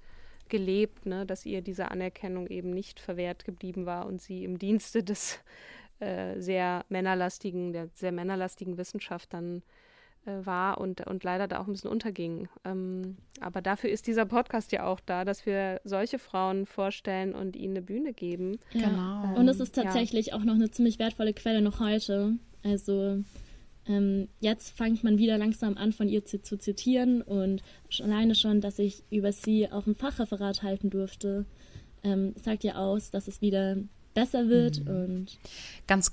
gelebt, 0.49 1.05
ne, 1.05 1.25
dass 1.25 1.45
ihr 1.45 1.61
diese 1.61 1.91
Anerkennung 1.91 2.47
eben 2.47 2.71
nicht 2.71 2.99
verwehrt 2.99 3.45
geblieben 3.45 3.85
war 3.85 4.05
und 4.05 4.21
sie 4.21 4.43
im 4.43 4.59
Dienste 4.59 5.01
des 5.01 5.39
äh, 5.99 6.39
sehr 6.39 6.85
männerlastigen, 6.89 7.73
der 7.73 7.87
sehr 7.93 8.11
männerlastigen 8.11 8.77
Wissenschaft 8.77 9.33
dann 9.33 9.61
äh, 10.25 10.45
war 10.45 10.79
und, 10.79 11.05
und 11.07 11.23
leider 11.23 11.47
da 11.47 11.59
auch 11.59 11.67
ein 11.67 11.73
bisschen 11.73 11.91
unterging. 11.91 12.49
Ähm, 12.63 13.17
aber 13.39 13.61
dafür 13.61 13.89
ist 13.89 14.07
dieser 14.07 14.25
Podcast 14.25 14.71
ja 14.71 14.85
auch 14.85 14.99
da, 14.99 15.23
dass 15.23 15.45
wir 15.45 15.81
solche 15.83 16.19
Frauen 16.19 16.65
vorstellen 16.65 17.35
und 17.35 17.55
ihnen 17.55 17.77
eine 17.77 17.85
Bühne 17.85 18.13
geben. 18.13 18.57
Ja. 18.73 18.89
Genau. 18.89 19.23
Ähm, 19.23 19.33
und 19.35 19.47
es 19.47 19.59
ist 19.59 19.75
tatsächlich 19.75 20.27
ja. 20.27 20.33
auch 20.35 20.43
noch 20.43 20.55
eine 20.55 20.71
ziemlich 20.71 20.99
wertvolle 20.99 21.33
Quelle 21.33 21.61
noch 21.61 21.79
heute. 21.79 22.33
Also 22.63 23.23
ähm, 23.87 24.27
jetzt 24.39 24.75
fängt 24.75 25.03
man 25.03 25.17
wieder 25.17 25.37
langsam 25.37 25.77
an, 25.77 25.91
von 25.91 26.09
ihr 26.09 26.25
zu, 26.25 26.41
zu 26.41 26.57
zitieren 26.57 27.21
und 27.21 27.61
alleine 28.01 28.33
schon, 28.33 28.61
dass 28.61 28.79
ich 28.79 29.03
über 29.11 29.31
sie 29.31 29.71
auch 29.71 29.85
ein 29.85 29.95
Fachreferat 29.95 30.63
halten 30.63 30.89
durfte, 30.89 31.45
ähm, 32.03 32.33
sagt 32.41 32.63
ja 32.63 32.75
aus, 32.75 33.11
dass 33.11 33.27
es 33.27 33.41
wieder 33.41 33.77
besser 34.15 34.49
wird 34.49 34.83
mhm. 34.83 34.89
und 34.89 35.39
ganz 35.87 36.11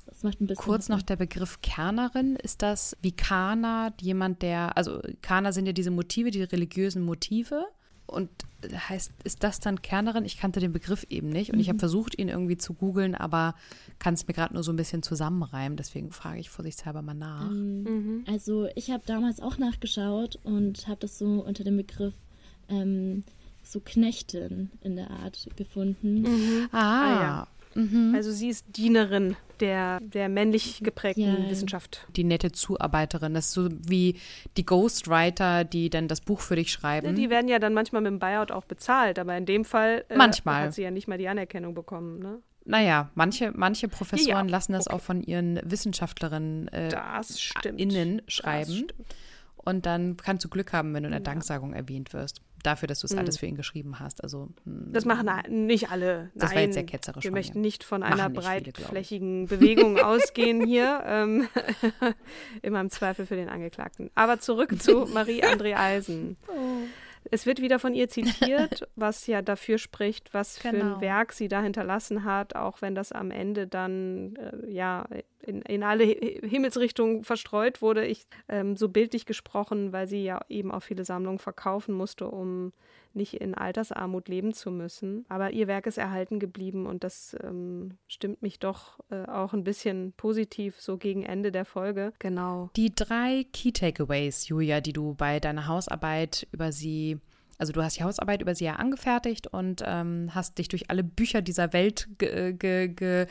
kurz 0.56 0.90
noch 0.90 1.00
der 1.00 1.16
Begriff 1.16 1.60
Kernerin 1.62 2.36
ist 2.36 2.60
das 2.60 2.96
wie 3.00 3.12
Kana 3.12 3.94
jemand 4.00 4.42
der 4.42 4.76
also 4.76 5.00
Kana 5.22 5.52
sind 5.52 5.66
ja 5.66 5.72
diese 5.72 5.90
Motive 5.90 6.30
die 6.30 6.42
religiösen 6.42 7.02
Motive 7.02 7.64
und 8.06 8.28
heißt 8.62 9.12
ist 9.24 9.42
das 9.42 9.60
dann 9.60 9.80
Kernerin 9.80 10.26
ich 10.26 10.36
kannte 10.36 10.60
den 10.60 10.72
Begriff 10.72 11.06
eben 11.08 11.30
nicht 11.30 11.50
und 11.50 11.56
mhm. 11.56 11.62
ich 11.62 11.68
habe 11.68 11.78
versucht 11.78 12.18
ihn 12.18 12.28
irgendwie 12.28 12.58
zu 12.58 12.74
googeln 12.74 13.14
aber 13.14 13.54
kann 13.98 14.14
es 14.14 14.26
mir 14.26 14.34
gerade 14.34 14.52
nur 14.52 14.64
so 14.64 14.72
ein 14.72 14.76
bisschen 14.76 15.02
zusammenreimen 15.02 15.76
deswegen 15.76 16.10
frage 16.10 16.40
ich 16.40 16.50
vorsichtshalber 16.50 17.00
mal 17.00 17.14
nach 17.14 17.50
ähm, 17.50 17.84
mhm. 17.84 18.24
also 18.26 18.68
ich 18.74 18.90
habe 18.90 19.04
damals 19.06 19.40
auch 19.40 19.56
nachgeschaut 19.56 20.38
und 20.42 20.88
habe 20.88 21.00
das 21.00 21.18
so 21.18 21.42
unter 21.42 21.64
dem 21.64 21.78
Begriff 21.78 22.14
ähm, 22.68 23.24
so 23.62 23.80
Knechtin 23.80 24.70
in 24.82 24.96
der 24.96 25.10
Art 25.10 25.48
gefunden. 25.56 26.22
Mhm. 26.22 26.68
Ah, 26.72 26.78
ah, 26.78 27.22
ja. 27.22 27.48
Mhm. 27.74 28.14
Also 28.14 28.30
sie 28.30 28.48
ist 28.48 28.76
Dienerin 28.76 29.36
der, 29.60 30.00
der 30.00 30.28
männlich 30.28 30.80
geprägten 30.82 31.44
ja. 31.44 31.50
Wissenschaft. 31.50 32.06
Die 32.16 32.24
nette 32.24 32.52
Zuarbeiterin. 32.52 33.34
Das 33.34 33.46
ist 33.46 33.52
so 33.52 33.68
wie 33.70 34.16
die 34.56 34.66
Ghostwriter, 34.66 35.64
die 35.64 35.88
dann 35.88 36.08
das 36.08 36.20
Buch 36.20 36.40
für 36.40 36.56
dich 36.56 36.72
schreiben. 36.72 37.06
Ja, 37.06 37.12
die 37.12 37.30
werden 37.30 37.48
ja 37.48 37.58
dann 37.58 37.72
manchmal 37.72 38.02
mit 38.02 38.10
dem 38.10 38.18
Buyout 38.18 38.50
auch 38.50 38.64
bezahlt, 38.64 39.18
aber 39.18 39.36
in 39.36 39.46
dem 39.46 39.64
Fall 39.64 40.04
äh, 40.08 40.16
manchmal. 40.16 40.64
hat 40.64 40.74
sie 40.74 40.82
ja 40.82 40.90
nicht 40.90 41.06
mal 41.08 41.18
die 41.18 41.28
Anerkennung 41.28 41.74
bekommen. 41.74 42.18
Ne? 42.18 42.38
Naja, 42.64 43.10
manche, 43.14 43.52
manche 43.54 43.88
Professoren 43.88 44.48
ja, 44.48 44.52
lassen 44.52 44.72
das 44.72 44.86
okay. 44.86 44.96
auch 44.96 45.00
von 45.00 45.22
ihren 45.22 45.60
Wissenschaftlerinnen 45.64 46.68
äh, 46.68 46.90
innen 47.76 48.22
schreiben. 48.26 48.86
Und 49.56 49.86
dann 49.86 50.16
kannst 50.16 50.44
du 50.44 50.48
Glück 50.48 50.72
haben, 50.72 50.92
wenn 50.92 51.04
du 51.04 51.08
in 51.08 51.12
der 51.12 51.20
Danksagung 51.20 51.72
erwähnt 51.72 52.12
wirst 52.12 52.42
dafür, 52.62 52.86
dass 52.86 53.00
du 53.00 53.06
es 53.06 53.12
mhm. 53.12 53.20
alles 53.20 53.38
für 53.38 53.46
ihn 53.46 53.56
geschrieben 53.56 53.98
hast. 54.00 54.22
Also 54.22 54.48
hm. 54.64 54.92
das 54.92 55.04
machen 55.04 55.28
nicht 55.48 55.90
alle. 55.90 56.30
Das 56.34 56.50
Nein, 56.50 56.56
war 56.56 56.62
jetzt 56.62 56.74
sehr 56.74 56.86
ketzerisch. 56.86 57.24
Wir 57.24 57.32
möchten 57.32 57.60
nicht 57.60 57.84
von 57.84 58.02
einer 58.02 58.30
breitflächigen 58.30 59.48
viele, 59.48 59.60
Bewegung 59.60 59.98
ausgehen 59.98 60.64
hier. 60.66 61.02
Ähm, 61.12 61.48
immer 62.62 62.80
im 62.80 62.90
Zweifel 62.90 63.26
für 63.26 63.34
den 63.34 63.48
Angeklagten. 63.48 64.10
Aber 64.14 64.38
zurück 64.38 64.80
zu 64.80 65.06
Marie 65.12 65.42
André 65.42 65.76
Eisen. 65.76 66.36
Oh. 66.48 66.52
Es 67.30 67.46
wird 67.46 67.60
wieder 67.60 67.78
von 67.78 67.94
ihr 67.94 68.08
zitiert, 68.08 68.88
was 68.96 69.26
ja 69.26 69.42
dafür 69.42 69.78
spricht, 69.78 70.34
was 70.34 70.58
genau. 70.58 70.62
für 70.62 70.76
ein 70.76 70.88
genau. 70.88 71.00
Werk 71.00 71.32
sie 71.32 71.48
da 71.48 71.62
hinterlassen 71.62 72.24
hat, 72.24 72.56
auch 72.56 72.82
wenn 72.82 72.94
das 72.94 73.12
am 73.12 73.30
Ende 73.30 73.66
dann 73.66 74.36
äh, 74.36 74.70
ja 74.70 75.06
in, 75.40 75.62
in 75.62 75.82
alle 75.82 76.04
Himmelsrichtungen 76.04 77.24
verstreut 77.24 77.82
wurde. 77.82 78.06
Ich 78.06 78.26
ähm, 78.48 78.76
so 78.76 78.88
bildlich 78.88 79.26
gesprochen, 79.26 79.92
weil 79.92 80.06
sie 80.06 80.24
ja 80.24 80.40
eben 80.48 80.70
auch 80.70 80.82
viele 80.82 81.04
Sammlungen 81.04 81.38
verkaufen 81.38 81.94
musste, 81.94 82.28
um 82.28 82.72
nicht 83.14 83.34
in 83.34 83.54
Altersarmut 83.54 84.28
leben 84.28 84.52
zu 84.52 84.70
müssen. 84.70 85.24
Aber 85.28 85.52
ihr 85.52 85.66
Werk 85.66 85.86
ist 85.86 85.98
erhalten 85.98 86.38
geblieben 86.38 86.86
und 86.86 87.04
das 87.04 87.36
ähm, 87.42 87.98
stimmt 88.08 88.42
mich 88.42 88.58
doch 88.58 89.00
äh, 89.10 89.24
auch 89.26 89.52
ein 89.52 89.64
bisschen 89.64 90.12
positiv 90.16 90.80
so 90.80 90.96
gegen 90.96 91.22
Ende 91.22 91.52
der 91.52 91.64
Folge. 91.64 92.12
Genau. 92.18 92.70
Die 92.76 92.94
drei 92.94 93.44
Key 93.52 93.72
Takeaways, 93.72 94.48
Julia, 94.48 94.80
die 94.80 94.92
du 94.92 95.14
bei 95.14 95.40
deiner 95.40 95.66
Hausarbeit 95.66 96.46
über 96.52 96.72
sie 96.72 97.18
also 97.58 97.72
du 97.72 97.80
hast 97.80 97.96
die 97.96 98.02
Hausarbeit 98.02 98.42
über 98.42 98.56
sie 98.56 98.64
ja 98.64 98.74
angefertigt 98.74 99.46
und 99.46 99.84
ähm, 99.86 100.30
hast 100.34 100.58
dich 100.58 100.66
durch 100.66 100.90
alle 100.90 101.04
Bücher 101.04 101.42
dieser 101.42 101.72
Welt 101.72 102.08
geforscht. 102.18 102.96
Ge, 102.98 103.28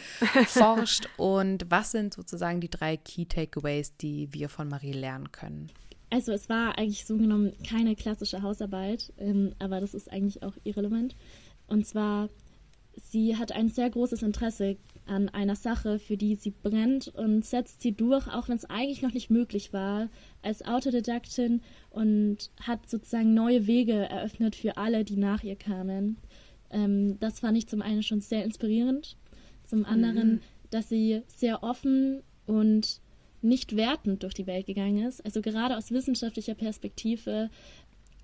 ge 1.17 1.25
und 1.25 1.65
was 1.69 1.91
sind 1.91 2.13
sozusagen 2.13 2.61
die 2.61 2.69
drei 2.69 2.95
Key 2.95 3.25
Takeaways, 3.25 3.97
die 3.97 4.29
wir 4.31 4.47
von 4.47 4.69
Marie 4.69 4.93
lernen 4.93 5.33
können? 5.33 5.69
Also 6.11 6.33
es 6.33 6.49
war 6.49 6.77
eigentlich 6.77 7.05
so 7.05 7.17
genommen 7.17 7.53
keine 7.67 7.95
klassische 7.95 8.41
Hausarbeit, 8.41 9.13
ähm, 9.17 9.55
aber 9.59 9.79
das 9.79 9.93
ist 9.93 10.11
eigentlich 10.11 10.43
auch 10.43 10.53
irrelevant. 10.65 11.15
Und 11.67 11.87
zwar, 11.87 12.29
sie 12.95 13.37
hat 13.37 13.53
ein 13.53 13.69
sehr 13.69 13.89
großes 13.89 14.21
Interesse 14.21 14.75
an 15.05 15.29
einer 15.29 15.55
Sache, 15.55 15.99
für 15.99 16.17
die 16.17 16.35
sie 16.35 16.51
brennt 16.51 17.07
und 17.07 17.45
setzt 17.45 17.81
sie 17.81 17.93
durch, 17.93 18.27
auch 18.27 18.49
wenn 18.49 18.57
es 18.57 18.69
eigentlich 18.69 19.01
noch 19.01 19.13
nicht 19.13 19.29
möglich 19.29 19.71
war, 19.71 20.09
als 20.41 20.65
Autodidaktin 20.65 21.61
und 21.89 22.51
hat 22.59 22.89
sozusagen 22.89 23.33
neue 23.33 23.65
Wege 23.65 23.93
eröffnet 23.93 24.57
für 24.57 24.75
alle, 24.75 25.05
die 25.05 25.15
nach 25.15 25.43
ihr 25.43 25.55
kamen. 25.55 26.17
Ähm, 26.71 27.19
das 27.21 27.39
fand 27.39 27.57
ich 27.57 27.67
zum 27.67 27.81
einen 27.81 28.03
schon 28.03 28.19
sehr 28.19 28.43
inspirierend, 28.43 29.15
zum 29.65 29.85
anderen, 29.85 30.33
mhm. 30.33 30.39
dass 30.71 30.89
sie 30.89 31.21
sehr 31.27 31.63
offen 31.63 32.21
und 32.47 32.99
nicht 33.41 33.75
wertend 33.75 34.23
durch 34.23 34.33
die 34.33 34.47
Welt 34.47 34.67
gegangen 34.67 35.05
ist. 35.05 35.23
Also 35.25 35.41
gerade 35.41 35.77
aus 35.77 35.91
wissenschaftlicher 35.91 36.55
Perspektive, 36.55 37.49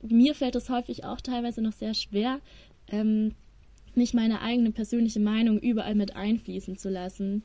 mir 0.02 0.36
fällt 0.36 0.56
es 0.56 0.70
häufig 0.70 1.06
auch 1.06 1.22
teilweise 1.22 1.62
noch 1.62 1.74
sehr 1.74 1.94
schwer, 1.94 2.40
ähm, 2.88 3.34
nicht 3.96 4.14
meine 4.14 4.42
eigene 4.42 4.72
persönliche 4.72 5.20
Meinung 5.20 5.60
überall 5.60 5.96
mit 5.96 6.16
einfließen 6.16 6.78
zu 6.78 6.90
lassen. 6.90 7.44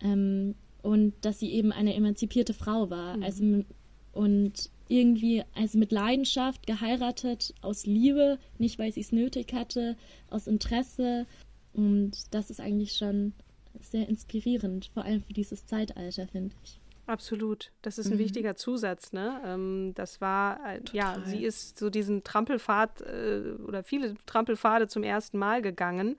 Ähm, 0.00 0.54
und 0.82 1.12
dass 1.22 1.38
sie 1.38 1.50
eben 1.50 1.72
eine 1.72 1.94
emanzipierte 1.94 2.54
Frau 2.54 2.90
war. 2.90 3.16
Mhm. 3.16 3.22
Also, 3.22 3.64
und 4.12 4.70
irgendwie, 4.88 5.44
also 5.54 5.78
mit 5.78 5.92
Leidenschaft 5.92 6.66
geheiratet, 6.66 7.54
aus 7.60 7.86
Liebe, 7.86 8.38
nicht 8.58 8.78
weil 8.78 8.92
sie 8.92 9.00
es 9.00 9.12
nötig 9.12 9.52
hatte, 9.52 9.96
aus 10.30 10.46
Interesse. 10.46 11.26
Und 11.72 12.12
das 12.32 12.50
ist 12.50 12.60
eigentlich 12.60 12.94
schon 12.94 13.32
sehr 13.80 14.08
inspirierend, 14.08 14.90
vor 14.92 15.04
allem 15.04 15.22
für 15.22 15.32
dieses 15.32 15.66
Zeitalter, 15.66 16.26
finde 16.26 16.54
ich. 16.64 16.79
Absolut. 17.10 17.72
Das 17.82 17.98
ist 17.98 18.06
ein 18.06 18.14
mhm. 18.14 18.20
wichtiger 18.20 18.54
Zusatz. 18.54 19.12
Ne? 19.12 19.42
Ähm, 19.44 19.92
das 19.96 20.20
war, 20.20 20.60
äh, 20.64 20.80
ja, 20.92 21.20
sie 21.24 21.44
ist 21.44 21.76
so 21.76 21.90
diesen 21.90 22.22
Trampelpfad 22.22 23.00
äh, 23.00 23.56
oder 23.66 23.82
viele 23.82 24.14
Trampelpfade 24.26 24.86
zum 24.86 25.02
ersten 25.02 25.36
Mal 25.36 25.60
gegangen 25.60 26.16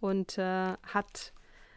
und 0.00 0.38
äh, 0.38 0.72
hat 0.82 1.34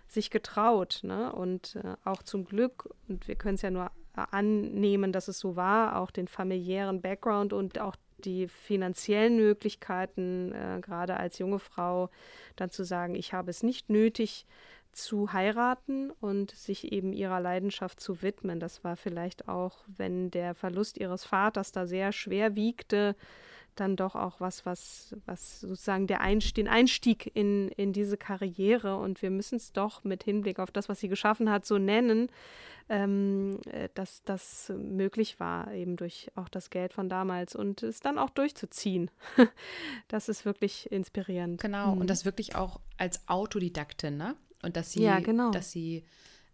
sich 0.07 0.29
getraut. 0.29 1.01
Ne? 1.03 1.33
Und 1.33 1.75
äh, 1.75 1.95
auch 2.05 2.23
zum 2.23 2.45
Glück, 2.45 2.89
und 3.09 3.27
wir 3.27 3.35
können 3.35 3.55
es 3.55 3.63
ja 3.63 3.69
nur 3.69 3.91
äh, 4.15 4.21
annehmen, 4.31 5.11
dass 5.11 5.27
es 5.27 5.39
so 5.39 5.57
war, 5.57 5.97
auch 5.97 6.09
den 6.09 6.29
familiären 6.29 7.01
Background 7.01 7.51
und 7.51 7.79
auch 7.79 7.97
die 8.19 8.47
finanziellen 8.47 9.35
Möglichkeiten, 9.35 10.53
äh, 10.53 10.79
gerade 10.81 11.17
als 11.17 11.37
junge 11.37 11.59
Frau, 11.59 12.09
dann 12.55 12.69
zu 12.69 12.85
sagen, 12.85 13.13
ich 13.13 13.33
habe 13.33 13.51
es 13.51 13.61
nicht 13.61 13.89
nötig, 13.89 14.45
zu 14.97 15.31
heiraten 15.31 16.11
und 16.19 16.51
sich 16.51 16.91
eben 16.91 17.13
ihrer 17.13 17.39
Leidenschaft 17.39 17.99
zu 17.99 18.21
widmen. 18.21 18.59
Das 18.59 18.83
war 18.83 18.95
vielleicht 18.95 19.47
auch, 19.47 19.77
wenn 19.87 20.31
der 20.31 20.55
Verlust 20.55 20.97
ihres 20.97 21.23
Vaters 21.23 21.71
da 21.71 21.85
sehr 21.85 22.11
schwer 22.11 22.55
wiegte, 22.55 23.15
dann 23.79 23.95
doch 23.95 24.15
auch 24.15 24.39
was, 24.39 24.65
was, 24.65 25.15
was 25.25 25.61
sozusagen 25.61 26.07
der 26.07 26.21
Einstieg, 26.21 26.55
den 26.55 26.67
Einstieg 26.67 27.31
in, 27.35 27.69
in 27.69 27.93
diese 27.93 28.17
Karriere 28.17 28.97
und 28.97 29.21
wir 29.21 29.29
müssen 29.29 29.57
es 29.57 29.71
doch 29.71 30.03
mit 30.03 30.23
Hinblick 30.23 30.59
auf 30.59 30.71
das, 30.71 30.89
was 30.89 30.99
sie 30.99 31.07
geschaffen 31.07 31.49
hat, 31.49 31.65
so 31.65 31.77
nennen, 31.77 32.29
ähm, 32.89 33.59
äh, 33.71 33.89
dass 33.93 34.23
das 34.23 34.73
möglich 34.75 35.39
war, 35.39 35.71
eben 35.73 35.95
durch 35.95 36.31
auch 36.35 36.49
das 36.49 36.69
Geld 36.69 36.93
von 36.93 37.09
damals 37.09 37.55
und 37.55 37.83
es 37.83 37.99
dann 37.99 38.17
auch 38.17 38.29
durchzuziehen. 38.29 39.11
das 40.07 40.29
ist 40.29 40.45
wirklich 40.45 40.91
inspirierend. 40.91 41.61
Genau, 41.61 41.93
mhm. 41.93 42.01
und 42.01 42.09
das 42.09 42.25
wirklich 42.25 42.55
auch 42.55 42.79
als 42.97 43.27
Autodidaktin, 43.27 44.17
ne? 44.17 44.35
Und 44.67 44.75
dass 44.75 44.91
sie, 44.91 45.03
ja, 45.03 45.21
genau. 45.21 45.51
dass 45.51 45.71
sie 45.71 46.03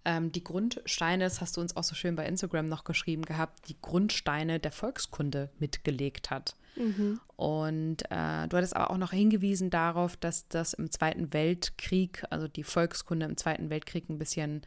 ähm, 0.06 0.32
die 0.32 0.44
Grundsteine, 0.44 1.24
das 1.24 1.42
hast 1.42 1.58
du 1.58 1.62
uns 1.62 1.76
auch 1.76 1.84
so 1.84 1.96
schön 1.96 2.16
bei 2.16 2.28
Instagram 2.28 2.68
noch 2.68 2.84
geschrieben 2.84 3.24
gehabt, 3.24 3.68
die 3.70 3.76
Grundsteine 3.82 4.60
der 4.60 4.72
Volkskunde 4.72 5.50
mitgelegt 5.58 6.30
hat. 6.30 6.56
Mhm. 6.76 7.20
Und 7.38 8.04
äh, 8.12 8.48
du 8.48 8.58
hattest 8.58 8.76
aber 8.76 8.92
auch 8.92 8.98
noch 8.98 9.10
hingewiesen 9.10 9.72
darauf, 9.72 10.16
dass 10.16 10.48
das 10.48 10.74
im 10.74 10.92
Zweiten 10.92 11.34
Weltkrieg, 11.34 12.24
also 12.30 12.48
die 12.48 12.64
Volkskunde 12.64 13.26
im 13.26 13.36
Zweiten 13.36 13.72
Weltkrieg 13.72 14.08
ein 14.10 14.20
bisschen 14.20 14.62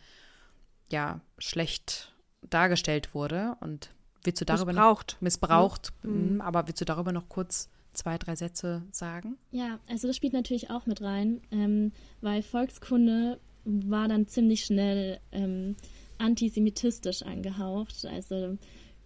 ja, 0.90 1.20
schlecht 1.38 2.12
dargestellt 2.42 3.14
wurde. 3.14 3.56
Und 3.61 3.90
willst 4.24 4.40
du 4.40 4.44
darüber 4.44 4.72
missbraucht. 4.72 5.12
noch 5.12 5.20
missbraucht, 5.20 5.92
mhm. 6.02 6.35
mhm. 6.35 6.40
aber 6.40 6.66
willst 6.66 6.80
du 6.80 6.85
darüber 6.85 7.12
noch 7.12 7.28
kurz 7.28 7.70
zwei, 7.96 8.18
drei 8.18 8.37
Sätze 8.37 8.82
sagen? 8.92 9.37
Ja, 9.50 9.78
also 9.88 10.06
das 10.06 10.16
spielt 10.16 10.32
natürlich 10.32 10.70
auch 10.70 10.87
mit 10.87 11.02
rein, 11.02 11.40
ähm, 11.50 11.92
weil 12.20 12.42
Volkskunde 12.42 13.38
war 13.64 14.09
dann 14.09 14.28
ziemlich 14.28 14.64
schnell 14.64 15.18
ähm, 15.32 15.76
antisemitistisch 16.18 17.22
angehaucht. 17.22 18.06
Also 18.06 18.56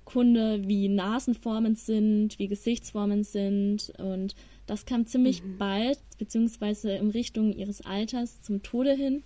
Kunde, 0.04 0.66
wie 0.66 0.88
Nasenformen 0.88 1.76
sind, 1.76 2.38
wie 2.38 2.48
Gesichtsformen 2.48 3.22
sind 3.22 3.92
und 3.98 4.34
das 4.66 4.84
kam 4.86 5.06
ziemlich 5.06 5.42
mhm. 5.42 5.58
bald, 5.58 5.98
beziehungsweise 6.18 6.92
in 6.92 7.10
Richtung 7.10 7.52
ihres 7.52 7.80
Alters 7.84 8.40
zum 8.42 8.62
Tode 8.62 8.92
hin. 8.92 9.22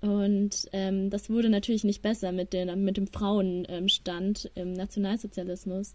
Und 0.00 0.68
ähm, 0.72 1.10
das 1.10 1.28
wurde 1.28 1.50
natürlich 1.50 1.84
nicht 1.84 2.02
besser 2.02 2.32
mit, 2.32 2.52
den, 2.52 2.84
mit 2.84 2.96
dem 2.96 3.06
Frauenstand 3.06 4.50
im 4.54 4.72
Nationalsozialismus. 4.72 5.94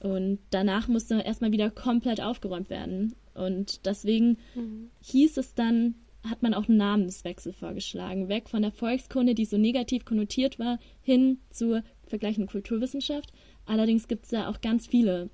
Und 0.00 0.38
danach 0.50 0.88
musste 0.88 1.20
erstmal 1.20 1.52
wieder 1.52 1.70
komplett 1.70 2.20
aufgeräumt 2.20 2.70
werden. 2.70 3.14
Und 3.34 3.86
deswegen 3.86 4.38
mhm. 4.54 4.90
hieß 5.02 5.36
es 5.38 5.54
dann, 5.54 5.94
hat 6.24 6.42
man 6.42 6.54
auch 6.54 6.68
einen 6.68 6.78
Namenswechsel 6.78 7.52
vorgeschlagen. 7.52 8.28
Weg 8.28 8.48
von 8.48 8.62
der 8.62 8.72
Volkskunde, 8.72 9.34
die 9.34 9.44
so 9.44 9.56
negativ 9.56 10.04
konnotiert 10.04 10.58
war, 10.58 10.78
hin 11.00 11.38
zur 11.50 11.82
vergleichenden 12.06 12.48
Kulturwissenschaft. 12.48 13.32
Allerdings 13.66 14.08
gibt 14.08 14.24
es 14.24 14.30
da 14.30 14.48
auch 14.48 14.60
ganz 14.60 14.86
viele, 14.86 15.30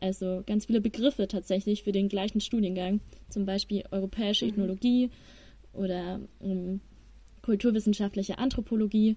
also 0.00 0.42
ganz 0.46 0.66
viele 0.66 0.80
Begriffe 0.80 1.28
tatsächlich 1.28 1.82
für 1.82 1.92
den 1.92 2.08
gleichen 2.08 2.40
Studiengang. 2.40 3.00
Zum 3.28 3.44
Beispiel 3.44 3.84
europäische 3.90 4.44
mhm. 4.44 4.52
Ethnologie 4.52 5.10
oder 5.72 6.20
um, 6.40 6.80
kulturwissenschaftliche 7.42 8.38
Anthropologie. 8.38 9.16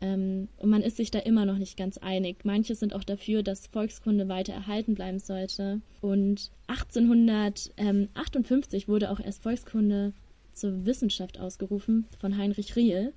Ähm, 0.00 0.48
und 0.56 0.70
man 0.70 0.82
ist 0.82 0.96
sich 0.96 1.10
da 1.10 1.18
immer 1.18 1.44
noch 1.44 1.58
nicht 1.58 1.76
ganz 1.76 1.98
einig. 1.98 2.44
Manche 2.44 2.74
sind 2.74 2.94
auch 2.94 3.04
dafür, 3.04 3.42
dass 3.42 3.66
Volkskunde 3.66 4.28
weiter 4.28 4.54
erhalten 4.54 4.94
bleiben 4.94 5.18
sollte. 5.18 5.82
Und 6.00 6.50
1858 6.68 8.88
wurde 8.88 9.10
auch 9.10 9.20
erst 9.20 9.42
Volkskunde 9.42 10.14
zur 10.54 10.86
Wissenschaft 10.86 11.38
ausgerufen 11.38 12.06
von 12.18 12.36
Heinrich 12.36 12.76
Riel. 12.76 13.12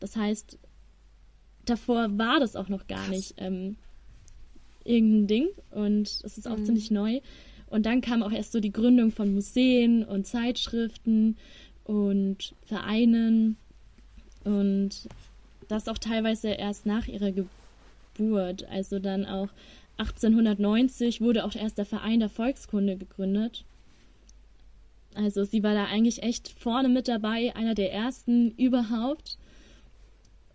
Das 0.00 0.16
heißt, 0.16 0.58
davor 1.64 2.18
war 2.18 2.40
das 2.40 2.56
auch 2.56 2.68
noch 2.68 2.86
gar 2.86 3.08
nicht 3.08 3.34
ähm, 3.38 3.76
irgendein 4.84 5.26
Ding 5.26 5.48
und 5.70 6.08
es 6.08 6.38
ist 6.38 6.46
auch 6.46 6.58
mhm. 6.58 6.64
ziemlich 6.64 6.90
neu. 6.90 7.20
Und 7.68 7.86
dann 7.86 8.00
kam 8.00 8.22
auch 8.22 8.32
erst 8.32 8.52
so 8.52 8.60
die 8.60 8.72
Gründung 8.72 9.10
von 9.10 9.34
Museen 9.34 10.04
und 10.04 10.26
Zeitschriften 10.26 11.36
und 11.84 12.54
Vereinen 12.64 13.56
und 14.44 15.08
das 15.68 15.88
auch 15.88 15.98
teilweise 15.98 16.48
erst 16.48 16.86
nach 16.86 17.06
ihrer 17.06 17.32
Geburt. 17.32 18.64
Also 18.68 18.98
dann 18.98 19.26
auch 19.26 19.48
1890 19.98 21.20
wurde 21.20 21.44
auch 21.44 21.54
erst 21.54 21.78
der 21.78 21.86
Verein 21.86 22.20
der 22.20 22.28
Volkskunde 22.28 22.96
gegründet. 22.96 23.64
Also 25.14 25.44
sie 25.44 25.62
war 25.62 25.74
da 25.74 25.84
eigentlich 25.84 26.22
echt 26.22 26.48
vorne 26.48 26.88
mit 26.88 27.06
dabei, 27.06 27.54
einer 27.54 27.74
der 27.74 27.92
ersten 27.92 28.50
überhaupt. 28.52 29.38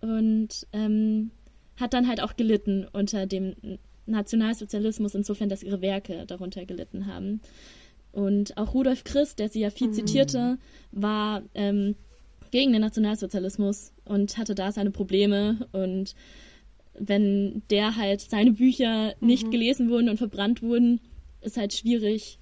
Und 0.02 0.68
ähm, 0.74 1.32
hat 1.78 1.94
dann 1.94 2.08
halt 2.08 2.22
auch 2.22 2.36
gelitten 2.36 2.88
unter 2.92 3.26
dem 3.26 3.56
Nationalsozialismus, 4.06 5.16
insofern, 5.16 5.50
dass 5.50 5.64
ihre 5.64 5.82
Werke 5.82 6.26
darunter 6.26 6.66
gelitten 6.66 7.06
haben. 7.06 7.42
Und 8.12 8.58
auch 8.58 8.74
Rudolf 8.74 9.04
Christ, 9.04 9.40
der 9.40 9.50
sie 9.50 9.62
ja 9.62 9.70
viel 9.70 9.88
mhm. 9.88 9.94
zitierte, 9.94 10.58
war 10.92 11.44
ähm, 11.54 11.96
gegen 12.52 12.74
den 12.74 12.82
Nationalsozialismus 12.82 13.94
und 14.10 14.38
hatte 14.38 14.56
da 14.56 14.72
seine 14.72 14.92
Probleme. 14.92 15.68
Und 15.72 16.16
wenn 16.98 17.62
der 17.70 17.96
halt 17.96 18.22
seine 18.22 18.52
Bücher 18.52 19.14
nicht 19.22 19.48
mhm. 19.48 19.52
gelesen 19.52 19.90
wurden 19.90 20.10
und 20.10 20.18
verbrannt 20.18 20.62
wurden, 20.62 21.00
ist 21.42 21.58
halt 21.58 21.74
schwierig, 21.74 22.40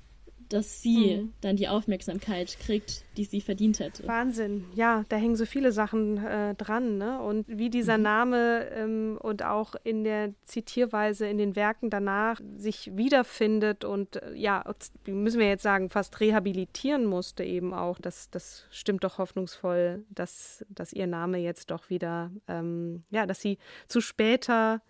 dass 0.50 0.82
sie 0.82 1.18
mhm. 1.18 1.34
dann 1.42 1.56
die 1.56 1.68
Aufmerksamkeit 1.68 2.58
kriegt, 2.60 3.04
die 3.18 3.26
sie 3.26 3.42
verdient 3.42 3.80
hätte. 3.80 4.08
Wahnsinn, 4.08 4.66
ja, 4.74 5.04
da 5.10 5.16
hängen 5.16 5.36
so 5.36 5.46
viele 5.46 5.72
Sachen 5.72 6.24
äh, 6.26 6.56
dran, 6.56 6.98
ne? 6.98 7.22
Und 7.22 7.46
wie 7.48 7.70
dieser 7.70 7.98
mhm. 7.98 8.04
Name 8.04 8.68
ähm, 8.72 9.20
und 9.22 9.44
auch 9.44 9.76
in 9.84 10.04
der 10.04 10.34
Zitierweise 10.46 11.28
in 11.28 11.38
den 11.38 11.56
Werken 11.56 11.90
danach 11.90 12.40
sich 12.56 12.96
wiederfindet 12.96 13.84
und 13.84 14.22
äh, 14.22 14.34
ja, 14.36 14.64
müssen 15.06 15.40
wir 15.40 15.48
jetzt 15.48 15.64
sagen, 15.64 15.90
fast 15.90 16.20
rehabilitieren 16.20 17.06
musste 17.06 17.44
eben 17.44 17.74
auch. 17.74 18.00
Das, 18.00 18.30
das 18.30 18.66
stimmt 18.70 19.04
doch 19.04 19.18
hoffnungsvoll, 19.18 20.06
dass, 20.10 20.66
dass 20.70 20.94
ihr 20.94 21.08
Name 21.08 21.40
jetzt 21.40 21.72
doch 21.72 21.90
wieder, 21.90 22.32
ähm, 22.48 23.04
ja, 23.10 23.26
dass 23.26 23.42
sie 23.42 23.58
zu 23.88 24.02
später 24.02 24.82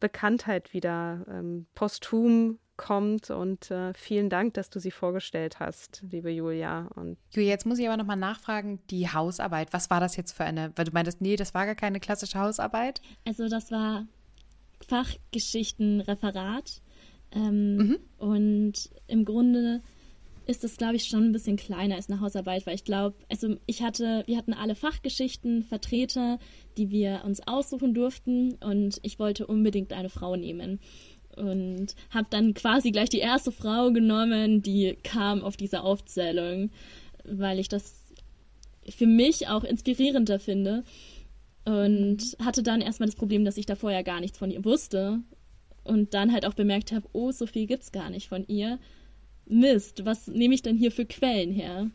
Bekanntheit 0.00 0.72
wieder 0.72 1.24
ähm, 1.28 1.66
posthum 1.74 2.58
kommt 2.76 3.30
und 3.30 3.70
äh, 3.70 3.94
vielen 3.94 4.30
Dank, 4.30 4.54
dass 4.54 4.70
du 4.70 4.80
sie 4.80 4.90
vorgestellt 4.90 5.60
hast, 5.60 6.02
liebe 6.10 6.30
Julia. 6.30 6.88
Und 6.94 7.18
Julia, 7.30 7.50
jetzt 7.50 7.66
muss 7.66 7.78
ich 7.78 7.86
aber 7.86 7.96
nochmal 7.96 8.16
nachfragen, 8.16 8.80
die 8.90 9.08
Hausarbeit, 9.08 9.72
was 9.72 9.90
war 9.90 10.00
das 10.00 10.16
jetzt 10.16 10.32
für 10.32 10.44
eine, 10.44 10.72
weil 10.76 10.84
du 10.84 10.92
meintest, 10.92 11.20
nee, 11.20 11.36
das 11.36 11.54
war 11.54 11.66
gar 11.66 11.74
keine 11.74 12.00
klassische 12.00 12.38
Hausarbeit? 12.38 13.00
Also 13.24 13.48
das 13.48 13.70
war 13.70 14.06
Fachgeschichtenreferat 14.88 16.82
ähm, 17.32 17.76
mhm. 17.76 17.98
und 18.18 18.90
im 19.06 19.24
Grunde 19.24 19.80
ist 20.46 20.62
das, 20.62 20.76
glaube 20.76 20.96
ich, 20.96 21.04
schon 21.04 21.24
ein 21.24 21.32
bisschen 21.32 21.56
kleiner 21.56 21.94
als 21.94 22.10
eine 22.10 22.20
Hausarbeit, 22.20 22.66
weil 22.66 22.74
ich 22.74 22.84
glaube, 22.84 23.16
also 23.30 23.56
ich 23.66 23.82
hatte, 23.82 24.24
wir 24.26 24.36
hatten 24.36 24.52
alle 24.52 24.74
Fachgeschichtenvertreter, 24.74 26.38
die 26.76 26.90
wir 26.90 27.22
uns 27.24 27.40
aussuchen 27.46 27.94
durften 27.94 28.54
und 28.62 28.98
ich 29.02 29.18
wollte 29.18 29.46
unbedingt 29.46 29.92
eine 29.92 30.10
Frau 30.10 30.36
nehmen 30.36 30.80
und 31.36 31.94
habe 32.10 32.26
dann 32.30 32.54
quasi 32.54 32.90
gleich 32.90 33.08
die 33.08 33.18
erste 33.18 33.52
Frau 33.52 33.90
genommen, 33.90 34.62
die 34.62 34.96
kam 35.02 35.42
auf 35.42 35.56
diese 35.56 35.82
Aufzählung, 35.82 36.70
weil 37.24 37.58
ich 37.58 37.68
das 37.68 38.04
für 38.88 39.06
mich 39.06 39.48
auch 39.48 39.64
inspirierender 39.64 40.38
finde. 40.38 40.84
Und 41.64 42.36
hatte 42.44 42.62
dann 42.62 42.82
erstmal 42.82 43.06
das 43.06 43.16
Problem, 43.16 43.44
dass 43.44 43.56
ich 43.56 43.64
da 43.64 43.74
vorher 43.74 44.04
gar 44.04 44.20
nichts 44.20 44.36
von 44.36 44.50
ihr 44.50 44.64
wusste. 44.64 45.20
Und 45.82 46.14
dann 46.14 46.32
halt 46.32 46.46
auch 46.46 46.54
bemerkt 46.54 46.92
habe, 46.92 47.06
oh, 47.12 47.32
so 47.32 47.46
viel 47.46 47.66
gibt's 47.66 47.92
gar 47.92 48.10
nicht 48.10 48.28
von 48.28 48.46
ihr. 48.46 48.78
Mist, 49.46 50.04
was 50.04 50.28
nehme 50.28 50.54
ich 50.54 50.62
denn 50.62 50.76
hier 50.76 50.90
für 50.90 51.04
Quellen 51.04 51.52
her? 51.52 51.90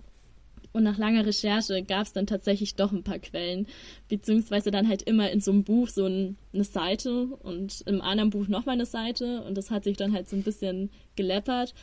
Und 0.71 0.83
nach 0.83 0.97
langer 0.97 1.25
Recherche 1.25 1.81
gab 1.83 2.03
es 2.03 2.13
dann 2.13 2.27
tatsächlich 2.27 2.75
doch 2.75 2.91
ein 2.91 3.03
paar 3.03 3.19
Quellen, 3.19 3.67
beziehungsweise 4.07 4.71
dann 4.71 4.87
halt 4.87 5.01
immer 5.01 5.31
in 5.31 5.41
so 5.41 5.51
einem 5.51 5.63
Buch 5.63 5.87
so 5.87 6.05
ein, 6.05 6.37
eine 6.53 6.63
Seite 6.63 7.25
und 7.25 7.81
im 7.87 8.01
anderen 8.01 8.29
Buch 8.29 8.47
nochmal 8.47 8.75
eine 8.75 8.85
Seite 8.85 9.41
und 9.43 9.57
das 9.57 9.71
hat 9.71 9.83
sich 9.83 9.97
dann 9.97 10.13
halt 10.13 10.29
so 10.29 10.35
ein 10.35 10.43
bisschen 10.43 10.91
geleppert. 11.15 11.73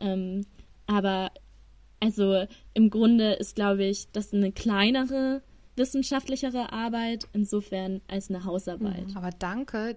Ähm, 0.00 0.46
aber 0.86 1.30
also 2.00 2.46
im 2.74 2.90
Grunde 2.90 3.32
ist, 3.32 3.56
glaube 3.56 3.84
ich, 3.84 4.10
das 4.12 4.32
eine 4.32 4.52
kleinere 4.52 5.42
wissenschaftlichere 5.76 6.72
Arbeit 6.72 7.26
insofern 7.32 8.00
als 8.08 8.30
eine 8.30 8.44
Hausarbeit. 8.44 9.06
Aber 9.14 9.30
danke, 9.30 9.96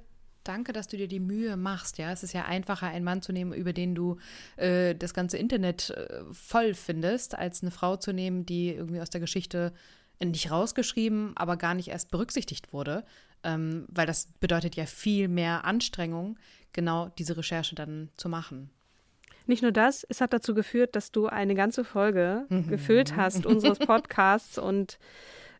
danke, 0.49 0.73
dass 0.73 0.87
du 0.87 0.97
dir 0.97 1.07
die 1.07 1.19
Mühe 1.19 1.55
machst. 1.55 1.97
Ja, 1.99 2.11
es 2.11 2.23
ist 2.23 2.33
ja 2.33 2.45
einfacher, 2.45 2.87
einen 2.87 3.05
Mann 3.05 3.21
zu 3.21 3.31
nehmen, 3.31 3.53
über 3.53 3.71
den 3.71 3.95
du 3.95 4.17
äh, 4.57 4.95
das 4.95 5.13
ganze 5.13 5.37
Internet 5.37 5.91
äh, 5.91 6.23
voll 6.33 6.73
findest, 6.73 7.35
als 7.35 7.61
eine 7.61 7.71
Frau 7.71 7.95
zu 7.95 8.11
nehmen, 8.11 8.45
die 8.45 8.73
irgendwie 8.73 8.99
aus 8.99 9.11
der 9.11 9.21
Geschichte 9.21 9.71
nicht 10.21 10.51
rausgeschrieben, 10.51 11.31
aber 11.37 11.55
gar 11.55 11.75
nicht 11.75 11.89
erst 11.89 12.11
berücksichtigt 12.11 12.73
wurde. 12.73 13.05
Ähm, 13.43 13.85
weil 13.87 14.05
das 14.05 14.27
bedeutet 14.39 14.75
ja 14.75 14.85
viel 14.85 15.29
mehr 15.29 15.63
Anstrengung, 15.63 16.37
genau 16.73 17.09
diese 17.17 17.37
Recherche 17.37 17.75
dann 17.75 18.09
zu 18.17 18.27
machen. 18.27 18.69
Nicht 19.45 19.61
nur 19.61 19.71
das, 19.71 20.05
es 20.09 20.19
hat 20.19 20.33
dazu 20.33 20.53
geführt, 20.53 20.95
dass 20.95 21.11
du 21.11 21.27
eine 21.27 21.55
ganze 21.55 21.83
Folge 21.83 22.45
gefüllt 22.49 23.15
hast 23.15 23.45
unseres 23.45 23.79
Podcasts 23.87 24.57
und 24.57 24.99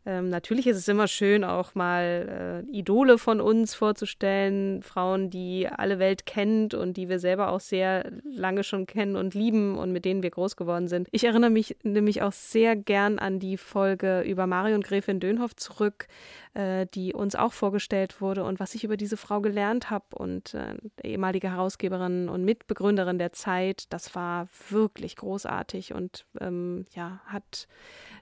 Ähm, 0.06 0.30
natürlich 0.30 0.66
ist 0.66 0.78
es 0.78 0.88
immer 0.88 1.08
schön, 1.08 1.44
auch 1.44 1.74
mal 1.74 2.64
äh, 2.66 2.70
Idole 2.70 3.18
von 3.18 3.40
uns 3.40 3.74
vorzustellen, 3.74 4.82
Frauen, 4.82 5.28
die 5.28 5.68
alle 5.68 5.98
Welt 5.98 6.24
kennt 6.24 6.72
und 6.72 6.96
die 6.96 7.10
wir 7.10 7.18
selber 7.18 7.50
auch 7.50 7.60
sehr 7.60 8.10
lange 8.24 8.64
schon 8.64 8.86
kennen 8.86 9.16
und 9.16 9.34
lieben 9.34 9.76
und 9.76 9.92
mit 9.92 10.06
denen 10.06 10.22
wir 10.22 10.30
groß 10.30 10.56
geworden 10.56 10.88
sind. 10.88 11.08
Ich 11.10 11.24
erinnere 11.24 11.50
mich 11.50 11.76
nämlich 11.82 12.22
auch 12.22 12.32
sehr 12.32 12.76
gern 12.76 13.18
an 13.18 13.40
die 13.40 13.58
Folge 13.58 14.22
über 14.22 14.46
Marion 14.46 14.80
Gräfin 14.80 15.20
Dönhoff 15.20 15.54
zurück, 15.54 16.06
äh, 16.54 16.86
die 16.94 17.12
uns 17.12 17.34
auch 17.34 17.52
vorgestellt 17.52 18.22
wurde 18.22 18.44
und 18.44 18.58
was 18.58 18.74
ich 18.74 18.84
über 18.84 18.96
diese 18.96 19.18
Frau 19.18 19.42
gelernt 19.42 19.90
habe 19.90 20.16
und 20.16 20.54
äh, 20.54 20.76
ehemalige 21.04 21.50
Herausgeberin 21.50 22.30
und 22.30 22.44
Mitbegründerin 22.44 23.18
der 23.18 23.32
Zeit, 23.32 23.84
das 23.92 24.14
war 24.14 24.48
wirklich 24.70 25.16
großartig 25.16 25.92
und 25.92 26.24
ähm, 26.40 26.86
ja, 26.94 27.20
hat 27.26 27.68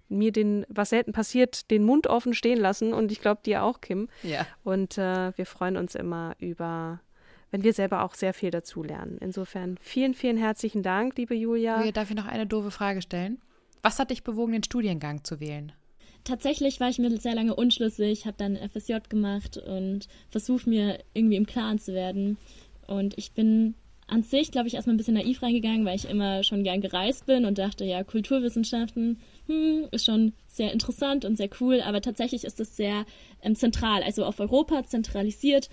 mir 0.08 0.32
den, 0.32 0.64
was 0.68 0.90
selten 0.90 1.12
passiert, 1.12 1.70
den 1.70 1.84
Mund 1.84 2.06
offen 2.06 2.34
stehen 2.34 2.58
lassen 2.58 2.92
und 2.92 3.12
ich 3.12 3.20
glaube 3.20 3.40
dir 3.44 3.62
auch, 3.62 3.80
Kim. 3.80 4.08
Ja. 4.22 4.46
Und 4.64 4.98
äh, 4.98 5.36
wir 5.36 5.46
freuen 5.46 5.76
uns 5.76 5.94
immer 5.94 6.34
über, 6.38 7.00
wenn 7.50 7.62
wir 7.62 7.72
selber 7.72 8.04
auch 8.04 8.14
sehr 8.14 8.34
viel 8.34 8.50
dazu 8.50 8.82
lernen. 8.82 9.18
Insofern 9.20 9.78
vielen, 9.80 10.14
vielen 10.14 10.36
herzlichen 10.36 10.82
Dank, 10.82 11.16
liebe 11.16 11.34
Julia. 11.34 11.78
Julia, 11.78 11.92
darf 11.92 12.10
ich 12.10 12.16
noch 12.16 12.26
eine 12.26 12.46
doofe 12.46 12.70
Frage 12.70 13.02
stellen? 13.02 13.40
Was 13.82 13.98
hat 13.98 14.10
dich 14.10 14.24
bewogen, 14.24 14.52
den 14.52 14.64
Studiengang 14.64 15.24
zu 15.24 15.40
wählen? 15.40 15.72
Tatsächlich 16.24 16.80
war 16.80 16.88
ich 16.88 16.98
mir 16.98 17.16
sehr 17.18 17.34
lange 17.34 17.54
unschlüssig, 17.54 18.26
habe 18.26 18.36
dann 18.36 18.56
FSJ 18.56 18.96
gemacht 19.08 19.56
und 19.56 20.08
versuche 20.30 20.68
mir 20.68 20.98
irgendwie 21.14 21.36
im 21.36 21.46
Klaren 21.46 21.78
zu 21.78 21.94
werden. 21.94 22.36
Und 22.86 23.16
ich 23.16 23.32
bin 23.32 23.74
an 24.08 24.22
sich, 24.22 24.50
glaube 24.50 24.68
ich, 24.68 24.74
erstmal 24.74 24.94
ein 24.94 24.96
bisschen 24.96 25.14
naiv 25.14 25.42
reingegangen, 25.42 25.84
weil 25.84 25.96
ich 25.96 26.08
immer 26.08 26.42
schon 26.42 26.64
gern 26.64 26.80
gereist 26.80 27.26
bin 27.26 27.44
und 27.44 27.58
dachte, 27.58 27.84
ja, 27.84 28.02
Kulturwissenschaften 28.02 29.18
hm, 29.48 29.88
ist 29.90 30.04
schon 30.04 30.34
sehr 30.46 30.72
interessant 30.72 31.24
und 31.24 31.36
sehr 31.36 31.48
cool, 31.60 31.80
aber 31.80 32.00
tatsächlich 32.00 32.44
ist 32.44 32.60
es 32.60 32.76
sehr 32.76 33.04
ähm, 33.42 33.56
zentral, 33.56 34.02
also 34.02 34.24
auf 34.24 34.38
Europa 34.40 34.84
zentralisiert, 34.84 35.68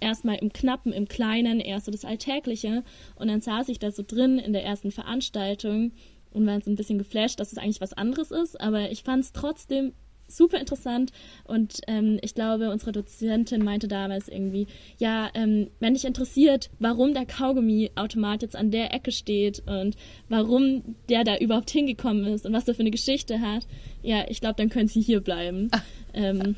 erstmal 0.00 0.36
im 0.36 0.52
Knappen, 0.52 0.92
im 0.92 1.08
Kleinen, 1.08 1.60
eher 1.60 1.80
so 1.80 1.90
das 1.90 2.04
Alltägliche. 2.04 2.82
Und 3.14 3.28
dann 3.28 3.40
saß 3.40 3.68
ich 3.68 3.78
da 3.78 3.90
so 3.90 4.02
drin 4.06 4.38
in 4.38 4.52
der 4.52 4.64
ersten 4.64 4.90
Veranstaltung 4.90 5.92
und 6.32 6.46
war 6.46 6.60
so 6.60 6.70
ein 6.70 6.76
bisschen 6.76 6.98
geflasht, 6.98 7.40
dass 7.40 7.52
es 7.52 7.58
eigentlich 7.58 7.80
was 7.80 7.92
anderes 7.92 8.30
ist, 8.30 8.60
aber 8.60 8.90
ich 8.90 9.02
fand 9.02 9.24
es 9.24 9.32
trotzdem 9.32 9.92
super 10.30 10.58
interessant 10.58 11.12
und 11.44 11.80
ähm, 11.86 12.18
ich 12.22 12.34
glaube, 12.34 12.70
unsere 12.70 12.92
Dozentin 12.92 13.64
meinte 13.64 13.88
damals 13.88 14.28
irgendwie, 14.28 14.66
ja, 14.98 15.30
ähm, 15.34 15.70
wenn 15.80 15.94
dich 15.94 16.04
interessiert, 16.04 16.70
warum 16.78 17.14
der 17.14 17.26
Kaugummi-Automat 17.26 18.42
jetzt 18.42 18.56
an 18.56 18.70
der 18.70 18.94
Ecke 18.94 19.12
steht 19.12 19.62
und 19.66 19.96
warum 20.28 20.96
der 21.08 21.24
da 21.24 21.36
überhaupt 21.36 21.70
hingekommen 21.70 22.24
ist 22.26 22.46
und 22.46 22.52
was 22.52 22.68
er 22.68 22.74
für 22.74 22.80
eine 22.80 22.90
Geschichte 22.90 23.40
hat, 23.40 23.66
ja, 24.02 24.24
ich 24.28 24.40
glaube, 24.40 24.56
dann 24.56 24.70
können 24.70 24.88
sie 24.88 25.00
hier 25.00 25.20
bleiben. 25.20 25.70
ähm, 26.14 26.56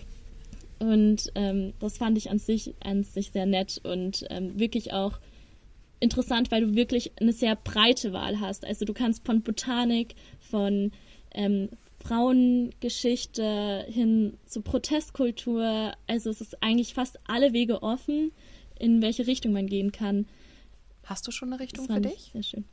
und 0.78 1.30
ähm, 1.36 1.74
das 1.78 1.98
fand 1.98 2.18
ich 2.18 2.30
an 2.30 2.38
sich, 2.38 2.74
an 2.82 3.04
sich 3.04 3.30
sehr 3.30 3.46
nett 3.46 3.80
und 3.84 4.24
ähm, 4.30 4.58
wirklich 4.58 4.92
auch 4.92 5.20
interessant, 6.00 6.50
weil 6.50 6.62
du 6.66 6.74
wirklich 6.74 7.12
eine 7.20 7.32
sehr 7.32 7.54
breite 7.54 8.12
Wahl 8.12 8.40
hast. 8.40 8.66
Also 8.66 8.84
du 8.84 8.92
kannst 8.92 9.24
von 9.24 9.42
Botanik, 9.42 10.16
von 10.40 10.90
ähm, 11.32 11.68
Frauengeschichte 12.04 13.86
hin 13.88 14.36
zu 14.46 14.62
Protestkultur. 14.62 15.92
Also 16.06 16.30
es 16.30 16.40
ist 16.40 16.62
eigentlich 16.62 16.94
fast 16.94 17.18
alle 17.26 17.52
Wege 17.52 17.82
offen, 17.82 18.32
in 18.78 19.02
welche 19.02 19.26
Richtung 19.26 19.52
man 19.52 19.66
gehen 19.66 19.92
kann. 19.92 20.26
Hast 21.04 21.26
du 21.26 21.30
schon 21.30 21.52
eine 21.52 21.60
Richtung 21.60 21.86
für 21.86 22.00
dich? 22.00 22.30
Sehr 22.32 22.42
schön. 22.42 22.64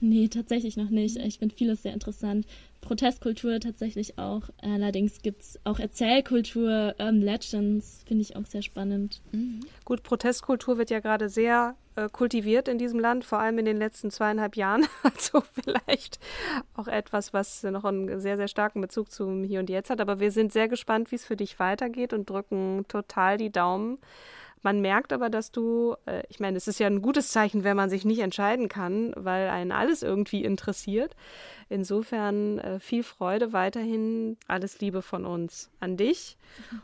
Nee, 0.00 0.28
tatsächlich 0.28 0.76
noch 0.76 0.90
nicht. 0.90 1.16
Ich 1.16 1.38
finde 1.38 1.54
vieles 1.54 1.82
sehr 1.82 1.92
interessant. 1.92 2.46
Protestkultur 2.80 3.60
tatsächlich 3.60 4.18
auch. 4.18 4.42
Allerdings 4.62 5.22
gibt 5.22 5.42
es 5.42 5.60
auch 5.64 5.78
Erzählkultur, 5.78 6.94
Urban 6.98 7.20
Legends, 7.20 8.02
finde 8.06 8.22
ich 8.22 8.36
auch 8.36 8.46
sehr 8.46 8.62
spannend. 8.62 9.20
Mhm. 9.32 9.60
Gut, 9.84 10.02
Protestkultur 10.02 10.78
wird 10.78 10.90
ja 10.90 11.00
gerade 11.00 11.28
sehr 11.28 11.76
äh, 11.96 12.08
kultiviert 12.08 12.68
in 12.68 12.78
diesem 12.78 12.98
Land, 13.00 13.24
vor 13.24 13.38
allem 13.38 13.58
in 13.58 13.64
den 13.64 13.76
letzten 13.76 14.10
zweieinhalb 14.10 14.56
Jahren. 14.56 14.86
Also 15.02 15.42
vielleicht 15.52 16.18
auch 16.74 16.88
etwas, 16.88 17.32
was 17.32 17.62
noch 17.62 17.84
einen 17.84 18.20
sehr, 18.20 18.36
sehr 18.36 18.48
starken 18.48 18.80
Bezug 18.80 19.10
zum 19.10 19.44
Hier 19.44 19.60
und 19.60 19.68
Jetzt 19.68 19.90
hat. 19.90 20.00
Aber 20.00 20.20
wir 20.20 20.30
sind 20.30 20.52
sehr 20.52 20.68
gespannt, 20.68 21.10
wie 21.10 21.16
es 21.16 21.24
für 21.24 21.36
dich 21.36 21.58
weitergeht 21.58 22.12
und 22.12 22.28
drücken 22.28 22.84
total 22.88 23.36
die 23.36 23.50
Daumen. 23.50 23.98
Man 24.62 24.80
merkt 24.80 25.12
aber, 25.12 25.30
dass 25.30 25.52
du, 25.52 25.96
äh, 26.06 26.22
ich 26.28 26.40
meine, 26.40 26.56
es 26.56 26.68
ist 26.68 26.78
ja 26.78 26.86
ein 26.86 27.02
gutes 27.02 27.28
Zeichen, 27.28 27.64
wenn 27.64 27.76
man 27.76 27.90
sich 27.90 28.04
nicht 28.04 28.20
entscheiden 28.20 28.68
kann, 28.68 29.12
weil 29.16 29.48
einen 29.48 29.72
alles 29.72 30.02
irgendwie 30.02 30.44
interessiert. 30.44 31.16
Insofern 31.68 32.58
äh, 32.58 32.80
viel 32.80 33.02
Freude 33.02 33.52
weiterhin, 33.52 34.36
alles 34.48 34.80
Liebe 34.80 35.02
von 35.02 35.24
uns 35.24 35.70
an 35.80 35.96
dich. 35.96 36.36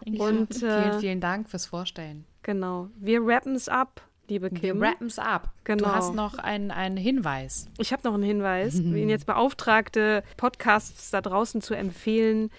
Ja, 0.04 0.24
und 0.24 0.62
äh, 0.62 0.82
vielen, 0.82 1.00
vielen 1.00 1.20
Dank 1.20 1.50
fürs 1.50 1.66
Vorstellen. 1.66 2.24
Genau. 2.42 2.88
Wir 2.96 3.20
rappen 3.22 3.54
es 3.54 3.68
ab 3.68 4.02
liebe 4.28 4.50
Kim. 4.50 4.80
Wir 4.80 4.88
rappen 4.88 5.06
es 5.06 5.18
ab. 5.18 5.52
Genau. 5.64 5.84
Du 5.84 5.94
hast 5.94 6.14
noch 6.14 6.38
einen, 6.38 6.70
einen 6.70 6.96
Hinweis. 6.96 7.68
Ich 7.78 7.92
habe 7.92 8.02
noch 8.04 8.14
einen 8.14 8.22
Hinweis. 8.22 8.74
Mhm. 8.86 8.96
ihn 8.96 9.08
jetzt 9.08 9.26
beauftragte, 9.26 10.22
Podcasts 10.36 11.10
da 11.10 11.20
draußen 11.20 11.60
zu 11.60 11.74
empfehlen, 11.74 12.50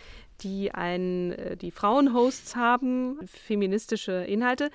die 0.41 0.71
ein, 0.71 1.31
äh, 1.33 1.57
die 1.57 1.71
Frauenhosts 1.71 2.55
haben, 2.55 3.19
feministische 3.27 4.23
Inhalte. 4.23 4.69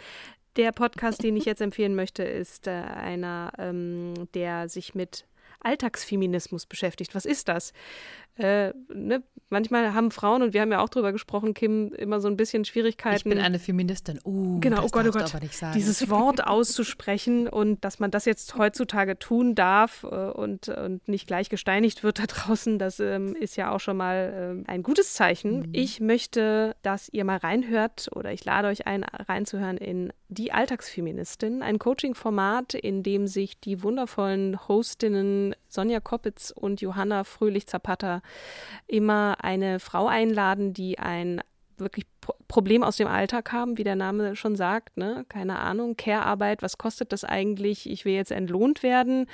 Der 0.57 0.73
Podcast, 0.73 1.23
den 1.23 1.37
ich 1.37 1.45
jetzt 1.45 1.63
empfehlen 1.63 1.95
möchte, 1.95 2.23
ist 2.25 2.67
äh, 2.67 2.71
einer, 2.71 3.53
ähm, 3.59 4.15
der 4.35 4.69
sich 4.69 4.95
mit 4.95 5.27
Alltagsfeminismus 5.61 6.67
beschäftigt. 6.67 7.15
Was 7.15 7.25
ist 7.25 7.49
das? 7.49 7.73
Äh, 8.37 8.73
ne? 8.93 9.23
Manchmal 9.53 9.93
haben 9.93 10.11
Frauen, 10.11 10.41
und 10.41 10.55
wir 10.55 10.63
haben 10.63 10.73
ja 10.73 10.81
auch 10.81 10.89
drüber 10.89 11.13
gesprochen, 11.13 11.53
Kim, 11.53 11.93
immer 11.93 12.21
so 12.21 12.29
ein 12.29 12.39
bisschen 12.39 12.65
Schwierigkeiten. 12.65 13.17
Ich 13.17 13.25
bin 13.25 13.39
eine 13.39 13.59
Feministin. 13.59 14.19
Uh, 14.25 14.59
genau, 14.61 14.83
oh 14.83 14.89
Gott, 14.89 15.07
oh 15.07 15.11
Gott. 15.11 15.31
Dieses 15.75 16.09
Wort 16.11 16.47
auszusprechen 16.47 17.49
und 17.49 17.85
dass 17.85 17.99
man 17.99 18.11
das 18.11 18.25
jetzt 18.25 18.57
heutzutage 18.57 19.19
tun 19.19 19.55
darf 19.55 20.05
äh, 20.05 20.07
und, 20.07 20.71
und 20.71 21.07
nicht 21.07 21.27
gleich 21.27 21.51
gesteinigt 21.51 22.03
wird 22.03 22.19
da 22.19 22.25
draußen, 22.27 22.79
das 22.79 22.99
ähm, 22.99 23.37
ist 23.37 23.57
ja 23.57 23.71
auch 23.73 23.81
schon 23.81 23.99
mal 23.99 24.65
äh, 24.67 24.71
ein 24.71 24.83
gutes 24.83 25.13
Zeichen. 25.13 25.59
Mhm. 25.59 25.69
Ich 25.73 26.01
möchte, 26.01 26.75
dass 26.81 27.11
ihr 27.11 27.25
mal 27.25 27.37
reinhört 27.37 28.09
oder 28.15 28.33
ich 28.33 28.47
lade 28.47 28.69
euch 28.69 28.87
ein, 28.87 29.05
reinzuhören 29.05 29.77
in 29.77 30.15
Die 30.31 30.53
Alltagsfeministin, 30.53 31.63
ein 31.63 31.79
Coaching-Format, 31.79 32.73
in 32.73 33.03
dem 33.03 33.27
sich 33.27 33.61
die 33.61 33.83
wundervollen 33.83 34.67
Hostinnen 34.67 35.55
Sonja 35.73 36.01
Koppitz 36.01 36.53
und 36.55 36.81
Johanna 36.81 37.25
Fröhlich-Zapata 37.25 38.23
immer 38.87 39.37
eine 39.41 39.81
Frau 39.81 40.07
einladen, 40.07 40.75
die 40.75 40.99
ein 40.99 41.41
wirklich 41.79 42.07
Problem 42.47 42.83
aus 42.85 42.99
dem 42.99 43.09
Alltag 43.09 43.51
haben, 43.51 43.79
wie 43.79 43.85
der 43.85 43.97
Name 43.97 44.37
schon 44.37 44.55
sagt, 44.57 44.97
ne? 44.97 45.25
Keine 45.29 45.59
Ahnung, 45.59 45.97
Care-Arbeit, 45.97 46.63
was 46.63 46.79
kostet 46.79 47.13
das 47.13 47.25
eigentlich? 47.25 47.91
Ich 47.91 48.05
will 48.05 48.13
jetzt 48.13 48.31
entlohnt 48.31 48.83
werden. 48.83 49.27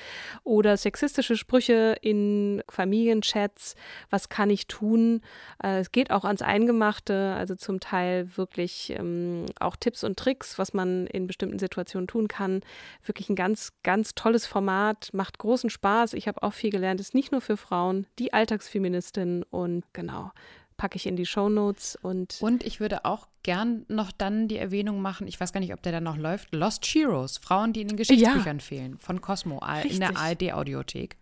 Oder 0.45 0.77
sexistische 0.77 1.37
Sprüche 1.37 1.97
in 2.01 2.63
Familienchats, 2.71 3.75
was 4.09 4.29
kann 4.29 4.51
ich 4.51 4.69
tun? 4.69 5.21
Äh, 5.63 5.81
es 5.81 5.93
geht 5.93 6.11
auch 6.11 6.25
ans 6.25 6.43
Eingemachte, 6.43 7.35
also 7.37 7.57
zum 7.57 7.81
Teil 7.81 8.37
wirklich 8.37 8.95
ähm, 8.97 9.47
auch 9.61 9.77
Tipps 9.77 10.05
und 10.05 10.19
Tricks, 10.19 10.59
was 10.59 10.73
man 10.73 11.07
in 11.09 11.27
bestimmten 11.27 11.59
Situationen 11.59 12.07
tun 12.07 12.29
kann. 12.29 12.63
Wirklich 13.05 13.29
ein 13.29 13.37
ganz, 13.37 13.73
ganz 13.83 14.15
tolles 14.15 14.47
Format, 14.47 15.11
macht 15.13 15.39
großen 15.39 15.71
Spaß. 15.71 16.15
Ich 16.15 16.29
habe 16.29 16.43
auch 16.43 16.53
viel 16.55 16.71
gelernt, 16.71 17.01
ist 17.01 17.15
nicht 17.15 17.33
nur 17.33 17.41
für 17.41 17.57
Frauen, 17.57 18.07
die 18.19 18.33
Alltagsfeministin 18.33 19.43
und 19.51 19.85
genau 19.93 20.31
packe 20.79 20.97
ich 20.97 21.07
in 21.07 21.17
die 21.17 21.27
Show 21.27 21.51
Notes 21.51 21.99
und. 22.01 22.39
Und 22.41 22.65
ich 22.65 22.81
würde 22.81 23.05
auch 23.05 23.29
gern 23.43 23.85
noch 23.89 24.11
dann 24.11 24.49
die 24.49 24.57
Erwähnung 24.57 25.03
machen, 25.03 25.27
ich 25.27 25.39
weiß 25.39 25.53
gar 25.53 25.61
nicht, 25.61 25.75
ob 25.75 25.83
der 25.83 25.93
dann 25.93 26.05
noch 26.05 26.17
läuft, 26.17 26.55
Lost 26.55 26.85
Heroes, 26.87 27.37
Frauen, 27.37 27.75
die 27.75 27.83
in 27.83 27.89
den 27.89 27.97
Geschichtsbüchern 27.97 28.59
ja. 28.59 28.65
fehlen, 28.65 28.99
von 28.99 29.21
Cosmo 29.21 29.59
Richtig. 29.59 29.93
in 29.93 30.01
der 30.01 30.17
ARD-Audiothek. 30.17 31.17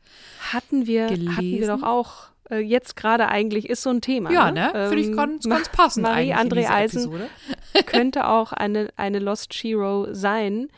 Hatten 0.53 0.87
wir, 0.87 1.09
hatten 1.09 1.41
wir 1.41 1.67
doch 1.67 1.83
auch 1.83 2.29
äh, 2.51 2.59
jetzt 2.59 2.97
gerade 2.97 3.29
eigentlich 3.29 3.69
ist 3.69 3.83
so 3.83 3.91
ein 3.91 4.01
Thema. 4.01 4.31
Ja, 4.31 4.51
ne? 4.51 4.71
ne? 4.73 4.89
Finde 4.89 5.03
ich 5.03 5.09
ähm, 5.09 5.17
ganz, 5.17 5.49
ganz 5.49 5.69
passend 5.69 6.05
Marie 6.05 6.35
André 6.35 6.69
Eisen 6.69 7.11
könnte 7.87 8.29
auch 8.29 8.53
eine, 8.53 8.89
eine 8.97 9.19
Lost 9.19 9.53
Hero 9.55 10.13
sein. 10.13 10.69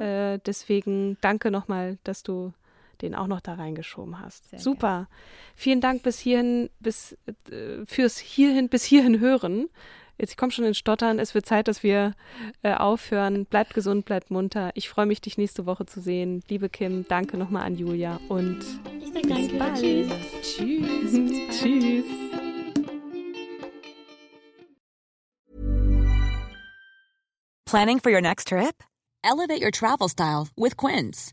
Ja. 0.00 0.34
Äh, 0.34 0.40
deswegen 0.44 1.16
danke 1.20 1.50
nochmal, 1.50 1.98
dass 2.04 2.22
du 2.22 2.52
den 3.02 3.14
auch 3.14 3.26
noch 3.26 3.40
da 3.40 3.54
reingeschoben 3.54 4.20
hast. 4.20 4.50
Sehr 4.50 4.58
Super. 4.58 4.88
Gerne. 4.88 5.06
Vielen 5.54 5.80
Dank 5.80 6.02
bis 6.02 6.18
hierhin, 6.18 6.70
bis 6.80 7.16
äh, 7.50 7.84
fürs 7.84 8.18
hierhin, 8.18 8.68
bis 8.68 8.84
hierhin 8.84 9.20
hören. 9.20 9.68
Jetzt, 10.18 10.30
ich 10.30 10.36
komme 10.36 10.52
schon 10.52 10.64
ins 10.64 10.78
Stottern. 10.78 11.18
Es 11.18 11.34
wird 11.34 11.46
Zeit, 11.46 11.68
dass 11.68 11.82
wir 11.82 12.14
äh, 12.62 12.74
aufhören. 12.74 13.44
Bleibt 13.44 13.74
gesund, 13.74 14.04
bleibt 14.04 14.30
munter. 14.30 14.70
Ich 14.74 14.88
freue 14.88 15.06
mich, 15.06 15.20
dich 15.20 15.36
nächste 15.36 15.66
Woche 15.66 15.84
zu 15.84 16.00
sehen. 16.00 16.42
Liebe 16.48 16.68
Kim, 16.68 17.06
danke 17.08 17.36
nochmal 17.36 17.64
an 17.64 17.74
Julia 17.74 18.20
und 18.28 18.60
ich 19.00 19.12
sage 19.12 19.28
danke. 19.28 19.56
Bald. 19.56 19.80
Tschüss. 19.80 20.10
Tschüss. 20.42 21.12
Tschüss. 21.60 22.04
Planning 27.66 28.00
for 28.00 28.10
your 28.10 28.20
next 28.20 28.48
trip? 28.48 28.82
Elevate 29.24 29.62
your 29.62 29.70
travel 29.70 30.08
style 30.08 30.48
with 30.56 30.76
Quince. 30.76 31.32